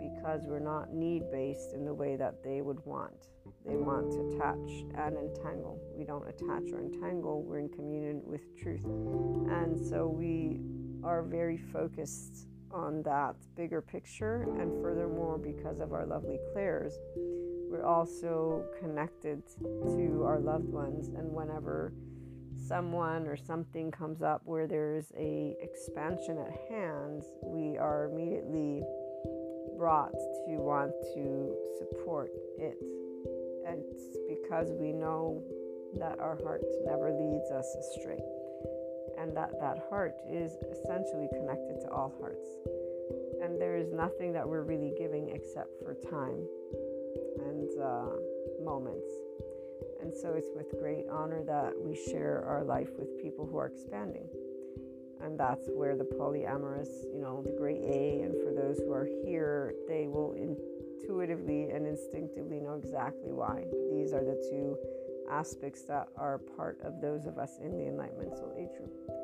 [0.00, 3.28] because we're not need based in the way that they would want.
[3.66, 5.80] They want to attach and entangle.
[5.96, 8.84] We don't attach or entangle, we're in communion with truth.
[8.84, 10.60] And so we
[11.04, 14.42] are very focused on that bigger picture.
[14.58, 16.94] And furthermore, because of our lovely clairs,
[17.72, 21.08] we're also connected to our loved ones.
[21.08, 21.94] And whenever
[22.68, 28.82] someone or something comes up where there's a expansion at hand, we are immediately
[29.78, 32.76] brought to want to support it.
[33.64, 35.42] It's because we know
[35.98, 38.20] that our heart never leads us astray.
[39.18, 42.48] And that that heart is essentially connected to all hearts.
[43.42, 46.46] And there is nothing that we're really giving except for time
[47.80, 48.10] uh,
[48.64, 49.10] moments.
[50.00, 53.66] And so it's with great honor that we share our life with people who are
[53.66, 54.28] expanding.
[55.22, 59.08] And that's where the polyamorous, you know, the great A, and for those who are
[59.24, 63.64] here, they will intuitively and instinctively know exactly why.
[63.92, 64.76] These are the two
[65.30, 69.21] aspects that are part of those of us in the Enlightenment Soul Age group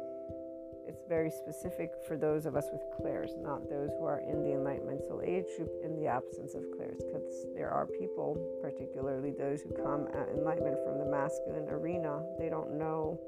[0.88, 4.52] it's very specific for those of us with clairs, not those who are in the
[4.52, 6.98] enlightenment soul age group in the absence of clairs.
[7.04, 12.48] Because there are people, particularly those who come at enlightenment from the masculine arena, they
[12.48, 13.20] don't know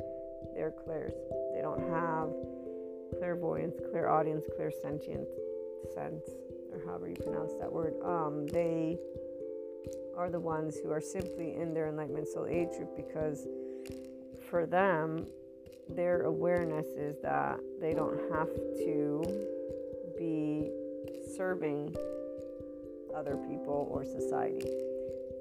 [0.54, 1.12] their clairs.
[1.54, 2.30] They don't have
[3.18, 5.26] clairvoyance, clairaudience, clairsentient
[5.94, 6.24] sense,
[6.72, 7.94] or however you pronounce that word.
[8.02, 8.96] Um, they
[10.16, 13.46] are the ones who are simply in their enlightenment soul age group because
[14.48, 15.26] for them
[15.88, 18.48] their awareness is that they don't have
[18.84, 19.22] to
[20.18, 20.70] be
[21.36, 21.94] serving
[23.14, 24.70] other people or society.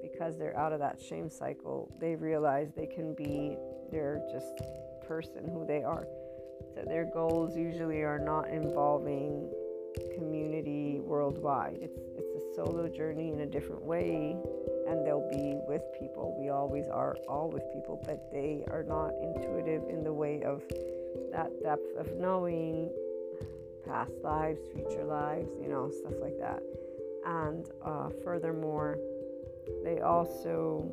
[0.02, 3.56] Because they're out of that shame cycle they realize they can be
[3.90, 4.60] their just
[5.06, 6.06] person who they are.
[6.74, 9.50] So their goals usually are not involving
[10.16, 11.78] community worldwide.
[11.80, 14.36] It's it's a solo journey in a different way
[14.90, 16.36] and they'll be with people.
[16.38, 20.62] We always are all with people, but they are not intuitive in the way of
[21.32, 22.90] that depth of knowing
[23.86, 26.60] past lives, future lives, you know, stuff like that.
[27.24, 28.98] And uh, furthermore,
[29.84, 30.92] they also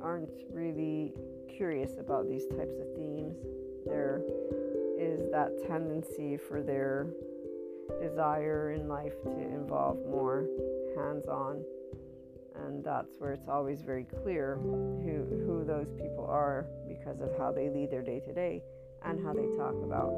[0.00, 1.12] aren't really
[1.48, 3.36] curious about these types of themes.
[3.84, 4.22] There
[4.98, 7.08] is that tendency for their
[8.00, 10.46] desire in life to involve more
[10.96, 11.64] hands on
[12.64, 17.52] and that's where it's always very clear who who those people are because of how
[17.52, 18.62] they lead their day to day
[19.04, 20.12] and how they talk about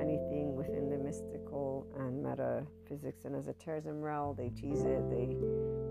[0.00, 4.34] anything within the mystical and metaphysics and esotericism realm.
[4.36, 5.08] They tease it.
[5.10, 5.36] They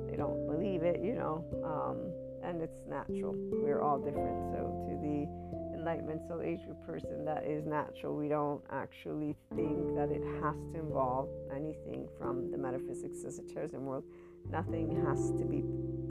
[0.10, 1.02] they don't believe it.
[1.02, 2.12] You know, um,
[2.47, 3.34] and it's natural.
[3.36, 4.52] We're all different.
[4.52, 5.28] So to the
[5.74, 8.16] enlightenment soul age group person, that is natural.
[8.16, 14.04] We don't actually think that it has to involve anything from the metaphysics esotericism world
[14.50, 15.64] Nothing has to be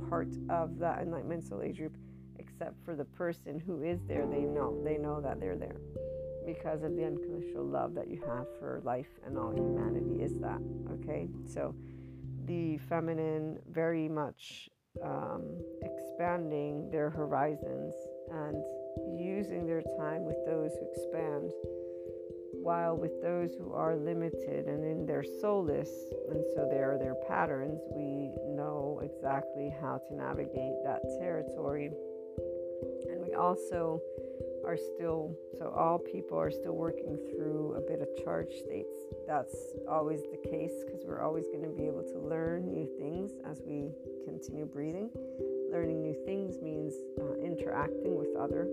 [0.09, 1.97] part of that enlightenment soul age group
[2.39, 4.26] except for the person who is there.
[4.26, 4.81] They know.
[4.85, 5.76] They know that they're there
[6.47, 10.61] because of the unconditional love that you have for life and all humanity is that.
[10.93, 11.28] Okay?
[11.47, 11.74] So
[12.47, 14.70] the feminine very much
[15.05, 15.43] um,
[15.83, 17.95] expanding their horizons
[18.33, 18.64] and
[19.18, 21.53] using their time with those who expand
[22.62, 25.90] while with those who are limited and in their soulless,
[26.30, 31.90] and so there are their patterns, we know exactly how to navigate that territory.
[33.11, 34.00] And we also
[34.66, 38.94] are still, so all people are still working through a bit of charge states.
[39.26, 39.54] That's
[39.88, 43.61] always the case because we're always going to be able to learn new things as
[43.64, 43.90] we
[44.24, 45.11] continue breathing.
[45.72, 48.68] Learning new things means uh, interacting with other.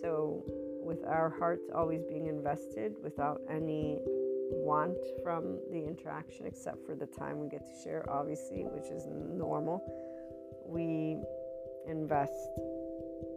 [0.00, 0.44] So
[0.82, 3.98] with our hearts always being invested without any
[4.50, 9.06] want from the interaction except for the time we get to share, obviously, which is
[9.08, 9.82] normal.
[10.66, 11.18] We
[11.88, 12.48] invest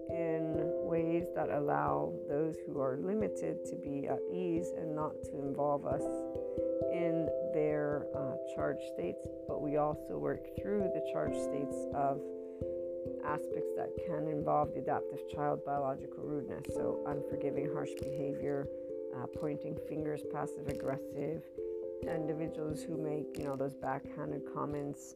[0.10, 5.40] in ways that allow those who are limited to be at ease and not to
[5.40, 6.04] involve us
[6.94, 12.22] in their uh, charge states, but we also work through the charge states of
[13.26, 16.66] aspects that can involve the adaptive child biological rudeness.
[16.74, 18.68] So, unforgiving, harsh behavior,
[19.16, 21.42] uh, pointing fingers, passive aggressive,
[22.04, 25.16] individuals who make, you know, those backhanded comments,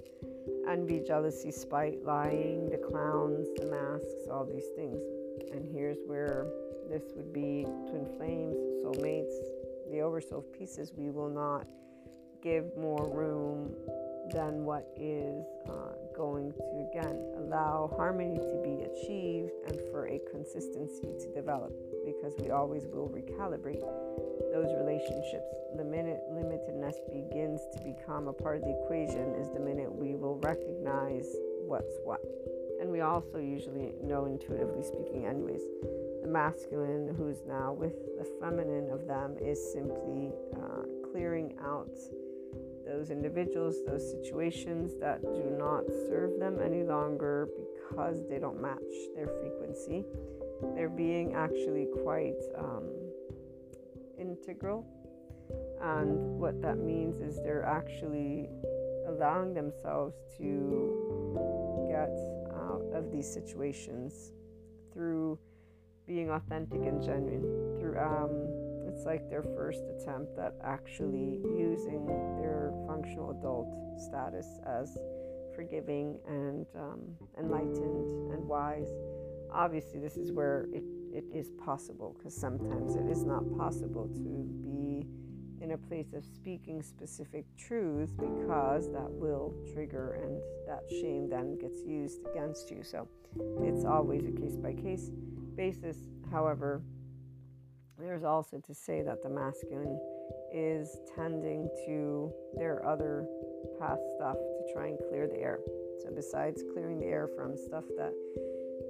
[0.68, 5.00] envy, jealousy, spite, lying, the clowns, the masks, all these things.
[5.52, 6.48] And here's where
[6.90, 9.36] this would be twin flames, soulmates,
[9.92, 10.92] the oversoul pieces.
[10.96, 11.68] We will not
[12.42, 13.76] give more room
[14.32, 20.20] than what is uh, going to again allow harmony to be achieved and for a
[20.30, 21.72] consistency to develop
[22.06, 23.80] because we always will recalibrate
[24.52, 25.48] those relationships.
[25.78, 30.16] The minute limitedness begins to become a part of the equation is the minute we
[30.16, 31.26] will recognize
[31.64, 32.20] what's what.
[32.82, 35.62] And we also usually know intuitively speaking, anyways.
[36.22, 41.96] The masculine, who's now with the feminine of them, is simply uh, clearing out
[42.90, 48.92] those individuals, those situations that do not serve them any longer because they don't match
[49.16, 50.04] their frequency.
[50.76, 52.90] they're being actually quite um,
[54.18, 54.86] integral.
[55.82, 58.50] And what that means is they're actually
[59.08, 62.12] allowing themselves to get
[62.54, 64.34] out of these situations
[64.94, 65.38] through
[66.08, 67.78] being authentic and genuine.
[67.80, 68.49] Through um,
[69.00, 72.06] it's like their first attempt at actually using
[72.38, 74.98] their functional adult status as
[75.56, 77.00] forgiving and um,
[77.38, 78.90] enlightened and wise.
[79.54, 80.84] Obviously, this is where it,
[81.14, 84.20] it is possible because sometimes it is not possible to
[84.66, 85.08] be
[85.64, 91.58] in a place of speaking specific truths because that will trigger and that shame then
[91.58, 92.84] gets used against you.
[92.84, 93.08] So
[93.62, 95.10] it's always a case by case
[95.56, 95.96] basis.
[96.30, 96.82] However,
[98.00, 100.00] there's also to say that the masculine
[100.54, 103.28] is tending to their other
[103.80, 105.60] past stuff to try and clear the air.
[106.02, 108.14] So, besides clearing the air from stuff that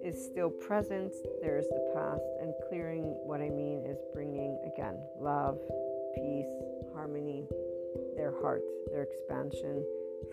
[0.03, 5.59] is still present, there's the past, and clearing what I mean is bringing again love,
[6.15, 6.53] peace,
[6.93, 7.47] harmony,
[8.15, 9.83] their heart, their expansion,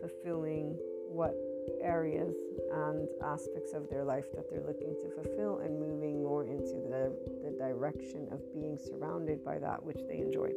[0.01, 0.77] fulfilling
[1.09, 1.35] what
[1.83, 2.35] areas
[2.73, 7.13] and aspects of their life that they're looking to fulfill and moving more into the,
[7.45, 10.51] the direction of being surrounded by that which they enjoy.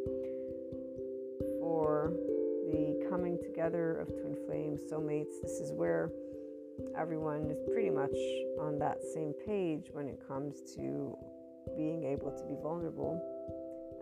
[1.60, 2.14] For
[2.72, 6.12] the coming together of twin flames, soulmates, this is where
[6.98, 8.16] everyone is pretty much
[8.60, 11.18] on that same page when it comes to
[11.76, 13.22] being able to be vulnerable.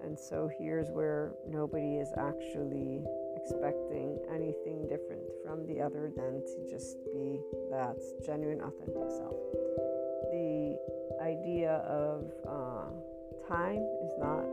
[0.04, 3.04] And so here's where nobody is actually
[3.48, 7.40] expecting anything different from the other than to just be
[7.72, 7.96] that
[8.26, 9.36] genuine, authentic self.
[10.32, 10.78] The
[11.22, 12.92] idea of uh,
[13.48, 14.44] time is not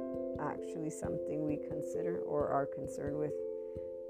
[0.41, 3.33] actually something we consider or are concerned with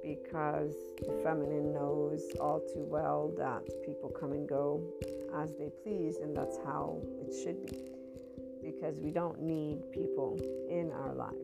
[0.02, 4.84] because the feminine knows all too well that people come and go
[5.34, 7.88] as they please, and that's how it should be
[8.62, 11.43] because we don't need people in our lives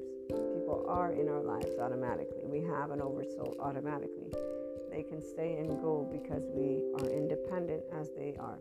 [0.71, 2.45] people are in our lives automatically.
[2.45, 4.31] We have an oversoul automatically.
[4.91, 8.59] They can stay and go because we are independent as they are.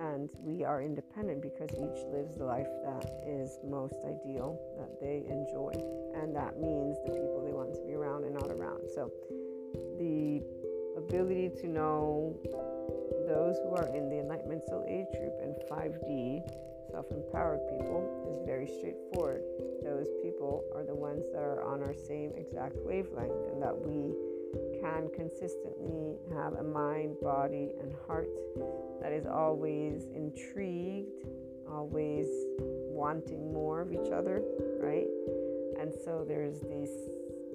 [0.00, 5.24] And we are independent because each lives the life that is most ideal, that they
[5.28, 5.72] enjoy.
[6.14, 8.88] And that means the people they want to be around and not around.
[8.94, 9.12] So
[9.98, 10.42] the
[10.96, 12.36] ability to know
[13.28, 16.40] those who are in the Enlightenment Soul Age group and 5D
[16.96, 19.42] self empowered people is very straightforward.
[19.84, 24.16] Those people are the ones that are on our same exact wavelength and that we
[24.80, 28.30] can consistently have a mind, body, and heart
[29.02, 31.28] that is always intrigued,
[31.70, 32.28] always
[32.88, 34.42] wanting more of each other,
[34.80, 35.08] right?
[35.78, 36.96] And so there's these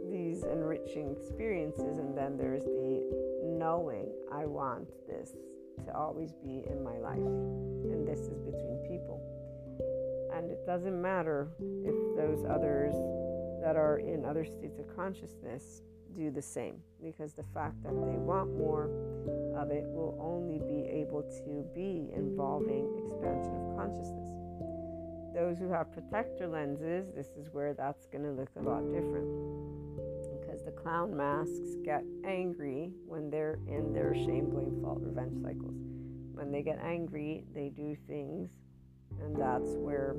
[0.07, 3.01] these enriching experiences and then there's the
[3.43, 5.31] knowing I want this
[5.85, 7.17] to always be in my life.
[7.17, 9.21] And this is between people.
[10.33, 12.93] And it doesn't matter if those others
[13.61, 15.81] that are in other states of consciousness
[16.15, 18.89] do the same, because the fact that they want more
[19.55, 24.29] of it will only be able to be involving expansion of consciousness.
[25.33, 29.27] Those who have protector lenses, this is where that's going to look a lot different
[30.61, 35.75] because the clown masks get angry when they're in their shame, blame, fault, revenge cycles.
[36.33, 38.49] When they get angry, they do things,
[39.19, 40.15] and that's where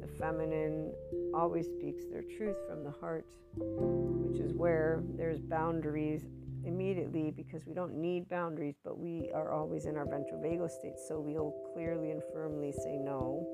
[0.00, 0.92] the feminine
[1.34, 6.24] always speaks their truth from the heart, which is where there's boundaries
[6.64, 10.98] immediately because we don't need boundaries, but we are always in our ventral vagal state,
[11.08, 13.46] so we'll clearly and firmly say no,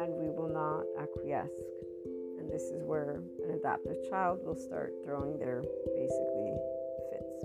[0.00, 1.50] and we will not acquiesce
[2.54, 5.60] this is where an adaptive child will start throwing their
[5.92, 6.54] basically
[7.10, 7.44] fits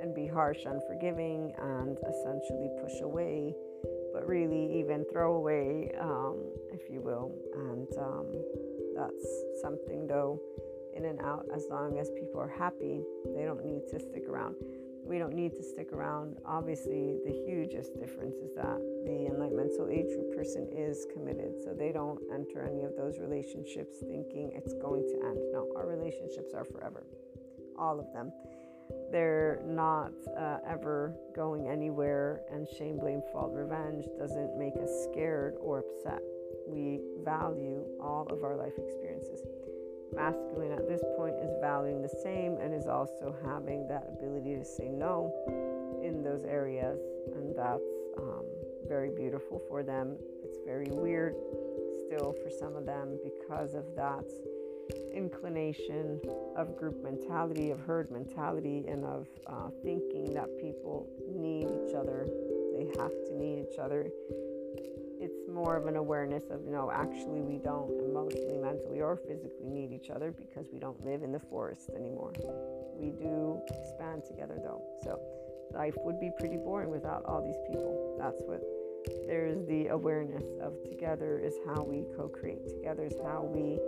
[0.00, 3.54] and be harsh, unforgiving, and essentially push away,
[4.14, 7.30] but really even throw away, um, if you will.
[7.54, 8.26] And um,
[8.96, 10.40] that's something, though,
[10.96, 13.02] in and out, as long as people are happy,
[13.36, 14.54] they don't need to stick around
[15.08, 16.36] we don't need to stick around.
[16.44, 21.54] Obviously, the hugest difference is that the enlightenment soul age group person is committed.
[21.64, 25.38] So they don't enter any of those relationships thinking it's going to end.
[25.50, 27.06] No, our relationships are forever.
[27.78, 28.30] All of them.
[29.10, 35.54] They're not uh, ever going anywhere, and shame, blame, fault, revenge doesn't make us scared
[35.60, 36.20] or upset.
[36.66, 39.42] We value all of our life experiences
[40.14, 44.64] masculine at this point is valuing the same and is also having that ability to
[44.64, 45.32] say no
[46.02, 46.98] in those areas.
[47.34, 47.82] And that's
[48.18, 48.44] um,
[48.88, 50.16] very beautiful for them.
[50.44, 51.34] It's very weird
[52.06, 54.24] still for some of them because of that
[55.12, 56.20] inclination
[56.56, 62.26] of group mentality, of herd mentality, and of uh, thinking that people need each other.
[62.74, 64.10] They have to need each other
[65.28, 69.92] it's more of an awareness of no, actually, we don't emotionally, mentally, or physically need
[69.92, 72.32] each other because we don't live in the forest anymore.
[72.96, 74.82] We do expand together though.
[75.04, 75.20] So
[75.72, 78.16] life would be pretty boring without all these people.
[78.18, 78.62] That's what
[79.26, 83.78] there's the awareness of together is how we co create, together is how we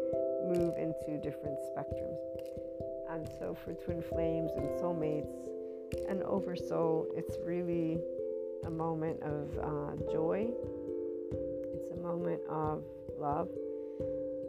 [0.44, 2.20] move into different spectrums.
[3.10, 5.32] And so for twin flames and soulmates
[6.08, 7.98] and oversoul, it's really
[8.66, 10.50] a moment of uh, joy.
[12.20, 12.82] Moment of
[13.18, 13.48] love.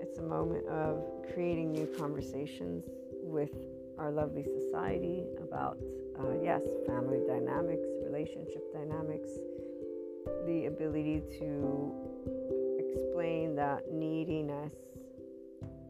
[0.01, 1.01] It's a moment of
[1.33, 2.83] creating new conversations
[3.23, 3.51] with
[3.97, 5.77] our lovely society about,
[6.19, 9.29] uh, yes, family dynamics, relationship dynamics,
[10.45, 11.95] the ability to
[12.77, 14.73] explain that neediness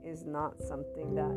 [0.05, 1.33] is not something that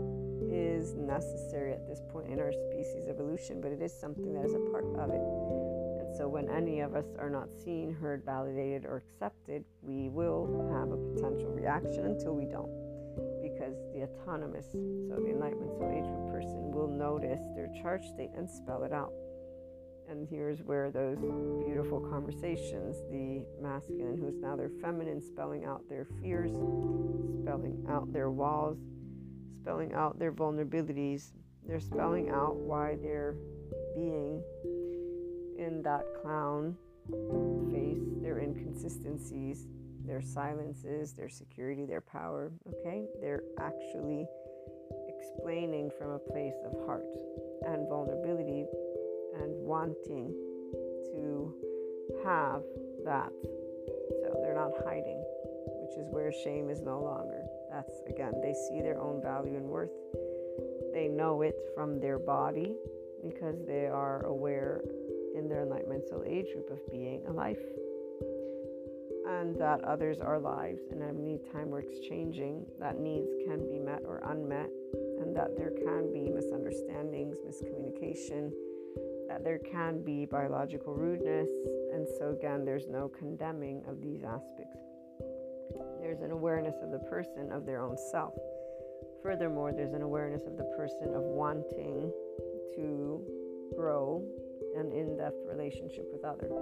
[0.55, 4.53] is necessary at this point in our species evolution, but it is something that is
[4.53, 5.64] a part of it.
[6.17, 10.93] So, when any of us are not seen, heard, validated, or accepted, we will have
[10.93, 12.71] a potential reaction until we don't.
[13.43, 18.49] Because the autonomous, so the enlightenment soul age person, will notice their charge state and
[18.49, 19.13] spell it out.
[20.09, 21.19] And here's where those
[21.65, 26.53] beautiful conversations, the masculine who's now their feminine, spelling out their fears,
[27.43, 28.79] spelling out their walls,
[29.61, 31.33] spelling out their vulnerabilities.
[31.67, 33.35] They're spelling out why they're
[33.97, 34.43] being
[35.59, 36.77] in that clown
[37.71, 39.67] face, their inconsistencies,
[40.05, 42.53] their silences, their security, their power.
[42.69, 43.07] Okay?
[43.21, 44.27] They're actually
[45.09, 47.05] explaining from a place of heart
[47.67, 48.67] and vulnerability
[49.41, 50.33] and wanting
[51.13, 51.55] to
[52.25, 52.63] have
[53.05, 53.33] that.
[54.23, 55.23] So they're not hiding,
[55.83, 57.43] which is where shame is no longer.
[57.71, 59.91] That's again, they see their own value and worth.
[60.93, 62.77] They know it from their body
[63.23, 64.83] because they are aware
[65.35, 67.63] in their enlightenment soul age group of being a life
[69.27, 73.79] and that others are lives and at any time we're exchanging that needs can be
[73.79, 74.71] met or unmet
[75.21, 78.53] and that there can be misunderstandings miscommunication
[79.29, 81.49] that there can be biological rudeness,
[81.93, 84.79] and so again, there's no condemning of these aspects.
[86.01, 88.35] There's an awareness of the person of their own self.
[89.23, 92.13] Furthermore, there's an awareness of the person of wanting
[92.77, 93.25] to
[93.75, 94.25] grow
[94.77, 96.53] an in depth relationship with others.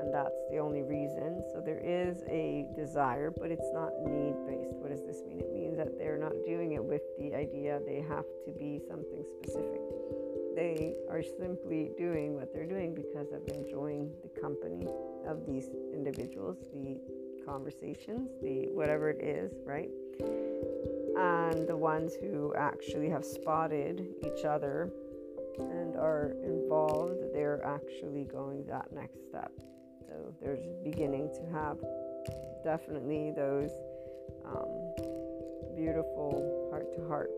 [0.00, 1.42] And that's the only reason.
[1.52, 4.74] So there is a desire, but it's not need based.
[4.80, 5.40] What does this mean?
[5.40, 9.24] It means that they're not doing it with the idea they have to be something
[9.38, 9.80] specific
[10.54, 14.86] they are simply doing what they're doing because of enjoying the company
[15.26, 16.98] of these individuals, the
[17.46, 19.88] conversations, the whatever it is, right?
[21.16, 24.90] And the ones who actually have spotted each other
[25.58, 29.52] and are involved, they're actually going that next step.
[30.06, 31.78] So there's beginning to have
[32.64, 33.70] definitely those
[34.44, 34.94] um,
[35.74, 37.30] beautiful heart to heart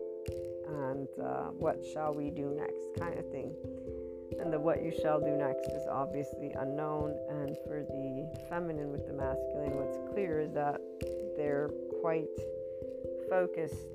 [0.67, 3.53] and uh, what shall we do next kind of thing.
[4.39, 7.15] And the what you shall do next is obviously unknown.
[7.29, 10.81] And for the feminine with the masculine, what's clear is that
[11.37, 11.69] they're
[12.01, 12.27] quite
[13.29, 13.87] focused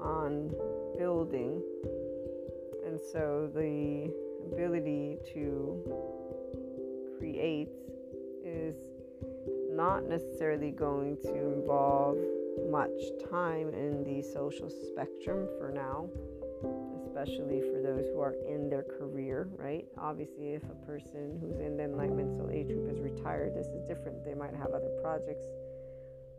[0.00, 0.52] on
[0.98, 1.62] building.
[2.98, 4.12] And so the
[4.52, 5.80] ability to
[7.16, 7.68] create
[8.44, 8.74] is
[9.70, 12.16] not necessarily going to involve
[12.68, 12.90] much
[13.30, 16.08] time in the social spectrum for now,
[17.06, 19.86] especially for those who are in their career, right?
[19.96, 23.80] Obviously, if a person who's in the enlightenment soul age group is retired, this is
[23.86, 24.24] different.
[24.24, 25.46] They might have other projects.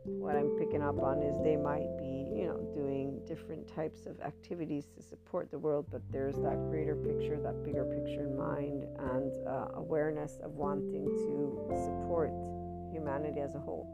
[0.04, 4.20] What I'm picking up on is they might be, you know, doing different types of
[4.22, 8.86] activities to support the world, but there's that greater picture, that bigger picture in mind,
[9.14, 12.32] and uh, awareness of wanting to support
[12.92, 13.88] humanity as a whole.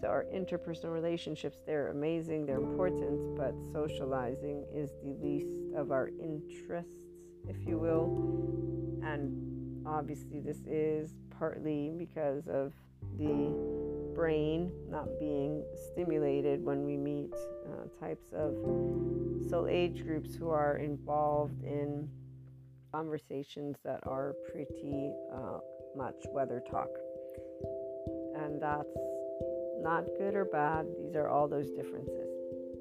[0.00, 6.08] So our interpersonal relationships, they're amazing, they're important, but socializing is the least of our
[6.20, 6.90] interests,
[7.48, 9.00] if you will.
[9.04, 12.72] And obviously, this is partly because of
[13.18, 13.83] the
[14.14, 18.54] brain not being stimulated when we meet uh, types of
[19.48, 22.08] soul age groups who are involved in
[22.92, 25.58] conversations that are pretty uh,
[25.96, 26.88] much weather talk.
[28.36, 28.96] And that's
[29.80, 30.86] not good or bad.
[30.98, 32.28] These are all those differences.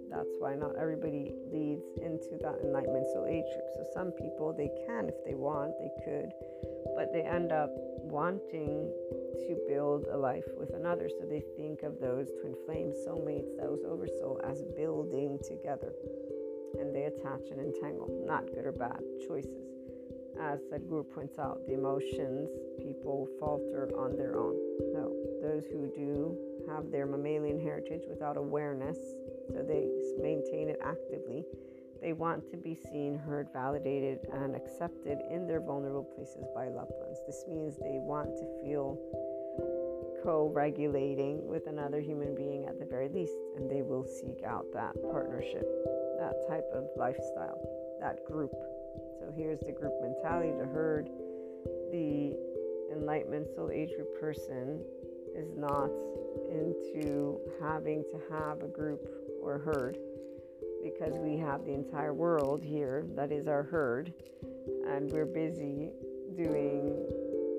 [0.10, 3.66] That's why not everybody leads into that enlightenment soul age group.
[3.76, 6.30] So some people they can if they want, they could,
[6.96, 7.70] but they end up
[8.04, 8.92] wanting
[9.48, 11.10] to build a life with another.
[11.10, 15.94] So they think of those twin flames, soulmates, those oversoul as building together.
[16.80, 18.10] And they attach and entangle.
[18.26, 19.68] Not good or bad choices.
[20.40, 24.56] as Sadhguru points out, the emotions people falter on their own.
[24.94, 26.38] No, those who do
[26.70, 28.98] have their mammalian heritage without awareness,
[29.50, 29.88] so they
[30.20, 31.46] maintain it actively,
[32.04, 36.92] they want to be seen, heard, validated, and accepted in their vulnerable places by loved
[37.00, 37.18] ones.
[37.26, 39.00] This means they want to feel
[40.22, 44.66] co regulating with another human being at the very least, and they will seek out
[44.74, 45.64] that partnership,
[46.20, 47.58] that type of lifestyle,
[48.02, 48.52] that group.
[49.20, 51.10] So here's the group mentality, the herd.
[51.92, 52.36] The
[52.92, 54.84] enlightenment soul age group person
[55.38, 55.90] is not
[56.52, 59.08] into having to have a group
[59.42, 59.98] or herd
[60.84, 64.14] because we have the entire world here that is our herd
[64.88, 65.90] and we're busy
[66.36, 66.94] doing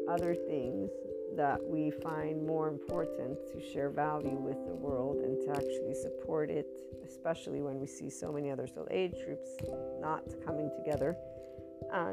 [0.08, 0.90] other things
[1.36, 6.50] that we find more important to share value with the world and to actually support
[6.50, 6.66] it,
[7.04, 9.50] especially when we see so many other soul age groups
[10.00, 11.16] not coming together,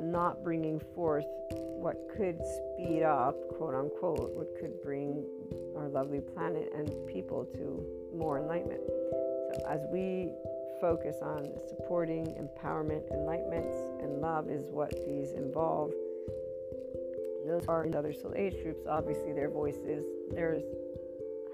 [0.01, 5.23] not bringing forth what could speed up, quote unquote, what could bring
[5.77, 7.85] our lovely planet and people to
[8.15, 8.81] more enlightenment.
[9.53, 10.31] So, as we
[10.81, 13.71] focus on supporting empowerment, enlightenment,
[14.01, 15.91] and love is what these involve.
[17.47, 18.85] Those are in other soul age groups.
[18.89, 20.63] Obviously, their voices there's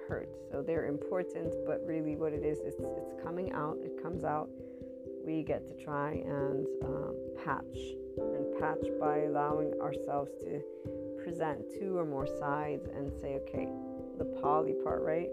[0.08, 1.54] hurt, so they're important.
[1.66, 3.78] But really, what it is, it's it's coming out.
[3.84, 4.50] It comes out.
[5.26, 7.78] We get to try and um, patch
[8.18, 10.62] and patch by allowing ourselves to
[11.22, 13.68] present two or more sides and say, okay,
[14.18, 15.28] the poly part, right?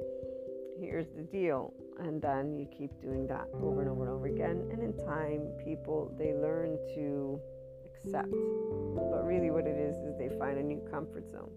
[0.80, 4.68] Here's the deal and then you keep doing that over and over and over again.
[4.70, 7.40] And in time people they learn to
[7.84, 8.30] accept.
[8.30, 11.50] But really what it is is they find a new comfort zone.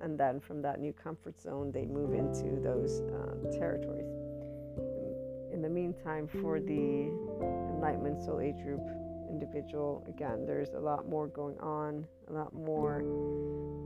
[0.00, 4.12] And then from that new comfort zone they move into those uh, territories.
[5.52, 7.10] In the meantime for the
[7.74, 8.82] enlightenment soul age group
[9.28, 13.02] individual again there's a lot more going on a lot more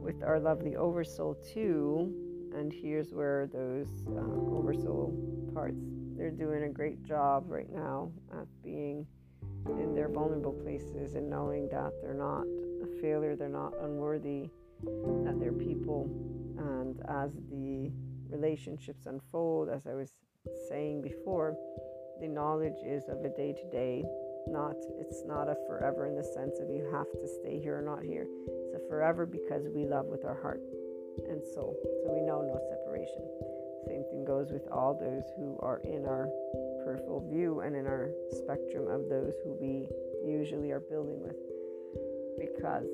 [0.03, 5.14] with our lovely oversoul too and here's where those uh, oversoul
[5.55, 5.80] parts
[6.16, 9.07] they're doing a great job right now at being
[9.66, 12.44] in their vulnerable places and knowing that they're not
[12.82, 14.51] a failure they're not unworthy
[15.24, 16.09] that they're people.
[16.59, 17.90] And as the
[18.28, 20.12] relationships unfold as i was
[20.68, 21.57] saying before
[22.20, 24.05] the knowledge is of a day to day
[24.46, 27.82] not it's not a forever in the sense of you have to stay here or
[27.82, 28.26] not here.
[28.46, 30.61] It's a forever because we love with our heart
[31.29, 31.77] and soul.
[32.05, 33.23] So we know no separation.
[33.87, 36.29] Same thing goes with all those who are in our
[36.85, 39.89] peripheral view and in our spectrum of those who we
[40.25, 41.37] usually are building with.
[42.39, 42.89] Because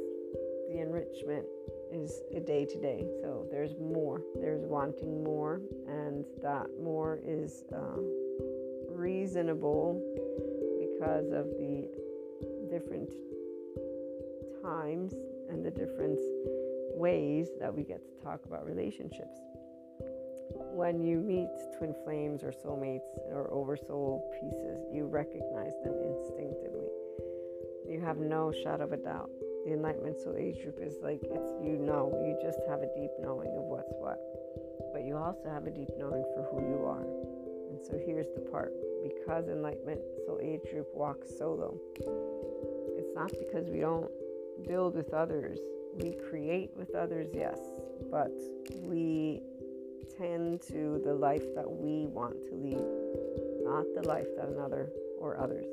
[0.71, 1.47] the enrichment
[1.93, 3.07] is a day to day.
[3.23, 4.23] So there's more.
[4.41, 8.01] There's wanting more, and that more is uh,
[8.91, 10.01] reasonable
[10.81, 11.89] because of the
[12.71, 13.11] different
[14.63, 15.15] times
[15.49, 16.19] and the different
[16.97, 19.39] ways that we get to talk about relationships.
[20.73, 26.89] When you meet twin flames or soulmates or oversoul pieces, you recognize them instinctively.
[27.89, 29.31] You have no shadow of a doubt.
[29.67, 33.11] The Enlightenment Soul Age group is like it's you know, you just have a deep
[33.21, 34.19] knowing of what's what.
[34.93, 37.05] But you also have a deep knowing for who you are.
[37.71, 38.73] And so here's the part
[39.03, 41.77] because Enlightenment Soul Age group walks solo,
[42.97, 44.11] it's not because we don't
[44.67, 45.59] build with others
[46.03, 47.59] we create with others, yes,
[48.11, 48.33] but
[48.83, 49.43] we
[50.19, 52.85] tend to the life that we want to lead,
[53.65, 55.67] not the life that another or others.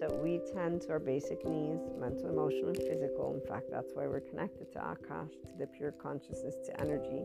[0.00, 3.34] So we tend to our basic needs, mental, emotional, and physical.
[3.34, 7.22] In fact, that's why we're connected to Akash, to the pure consciousness, to energy,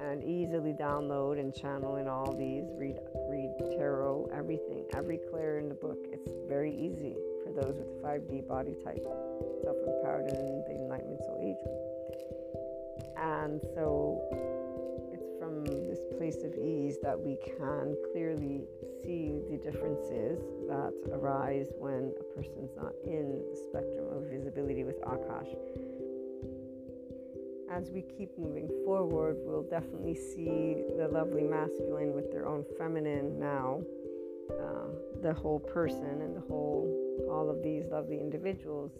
[0.00, 2.64] and easily download and channel in all these.
[2.78, 2.98] Read,
[3.28, 5.98] read tarot, everything, every clair in the book.
[6.12, 7.16] It's very easy
[7.52, 9.02] for those with the 5D body type
[9.62, 11.92] self empowered in the Enlightenment Soul Age group.
[13.16, 14.20] And so
[15.12, 18.64] it's from this place of ease that we can clearly
[19.02, 20.38] see the differences
[20.68, 25.54] that arise when a person's not in the spectrum of visibility with Akash.
[27.70, 33.38] As we keep moving forward, we'll definitely see the lovely masculine with their own feminine
[33.38, 33.80] now.
[34.50, 34.82] Uh,
[35.22, 38.92] the whole person and the whole, all of these lovely individuals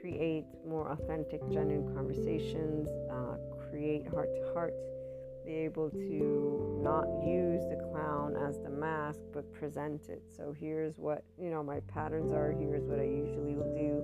[0.00, 3.36] create more authentic, genuine conversations, uh,
[3.70, 4.74] create heart to heart,
[5.44, 10.22] be able to not use the clown as the mask, but present it.
[10.36, 12.52] So here's what you know my patterns are.
[12.52, 14.02] Here's what I usually will do,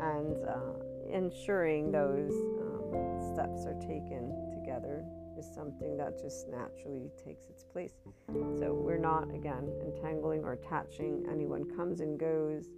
[0.00, 4.43] and uh, ensuring those um, steps are taken
[5.44, 7.92] is something that just naturally takes its place.
[8.58, 11.26] So we're not again entangling or attaching.
[11.30, 12.70] Anyone comes and goes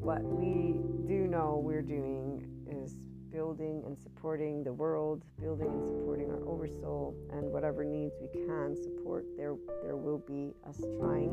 [0.00, 0.74] what we
[1.06, 2.96] do know we're doing is
[3.30, 8.76] building and supporting the world, building and supporting our oversoul, and whatever needs we can
[8.76, 9.24] support.
[9.36, 11.30] There, there will be us trying.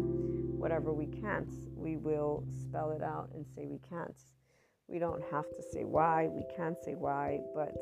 [0.58, 4.16] Whatever we can't, we will spell it out and say we can't.
[4.88, 6.28] We don't have to say why.
[6.28, 7.76] We can't say why, but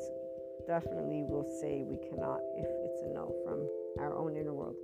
[0.68, 3.64] definitely we'll say we cannot if it's a no from
[4.04, 4.76] our own inner world.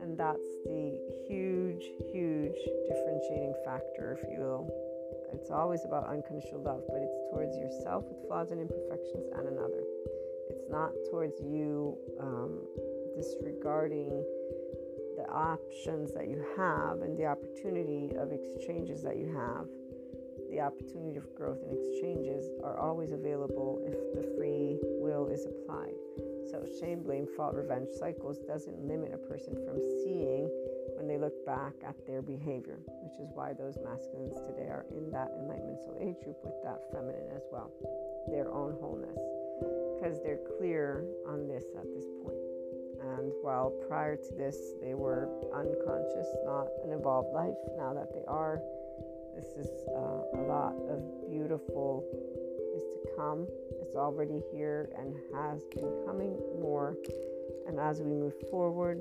[0.00, 4.68] And that's the huge, huge differentiating factor, if you will,
[5.32, 9.82] it's always about unconditional love, but it's towards yourself with flaws and imperfections and another.
[10.50, 12.60] It's not towards you um,
[13.16, 14.24] disregarding
[15.16, 19.66] the options that you have and the opportunity of exchanges that you have.
[20.50, 25.94] The opportunity of growth and exchanges are always available if the free will is applied.
[26.50, 30.48] So, shame, blame, fault, revenge cycles doesn't limit a person from seeing
[30.96, 35.10] when they look back at their behavior, which is why those masculines today are in
[35.10, 37.70] that enlightenment soul age group with that feminine as well,
[38.32, 39.20] their own wholeness,
[39.94, 42.40] because they're clear on this at this point.
[42.98, 48.24] And while prior to this they were unconscious, not an evolved life, now that they
[48.26, 48.60] are,
[49.38, 52.02] this is uh, a lot of beautiful
[52.74, 53.46] is to come.
[53.80, 56.96] It's already here and has been coming more.
[57.68, 59.00] And as we move forward,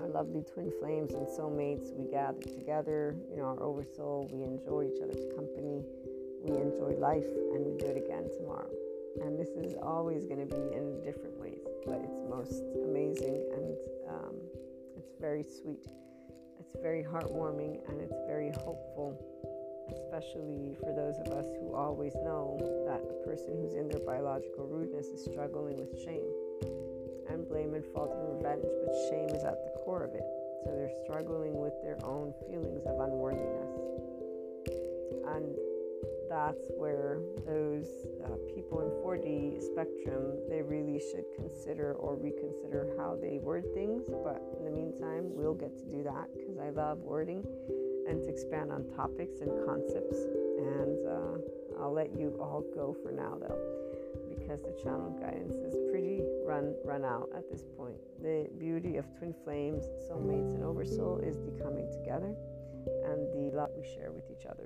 [0.00, 1.94] our lovely twin flames and soulmates.
[1.94, 4.28] We gather together, you know, our oversoul.
[4.32, 5.84] We enjoy each other's company.
[6.42, 8.70] We enjoy life, and we do it again tomorrow.
[9.22, 13.76] And this is always going to be in different ways, but it's most amazing and
[14.10, 14.34] um,
[14.96, 15.86] it's very sweet.
[16.68, 19.16] It's very heartwarming and it's very hopeful,
[19.90, 24.66] especially for those of us who always know that a person who's in their biological
[24.66, 26.28] rudeness is struggling with shame
[27.30, 30.24] and blame and fault and revenge, but shame is at the core of it.
[30.64, 33.72] So they're struggling with their own feelings of unworthiness.
[35.32, 35.56] And
[36.28, 37.86] that's where those
[38.24, 44.04] uh, people in 4D spectrum, they really should consider or reconsider how they word things.
[44.08, 47.44] But in the meantime, we'll get to do that because I love wording
[48.08, 50.18] and to expand on topics and concepts.
[50.58, 53.78] And uh, I'll let you all go for now, though
[54.28, 57.96] because the channel guidance is pretty run run out at this point.
[58.22, 62.34] The beauty of twin flames, soulmates, and oversoul is the coming together
[63.04, 64.64] and the love we share with each other.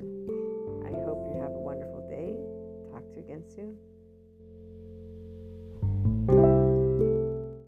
[0.86, 2.36] I hope you have a wonderful day.
[2.90, 3.76] Talk to you again soon.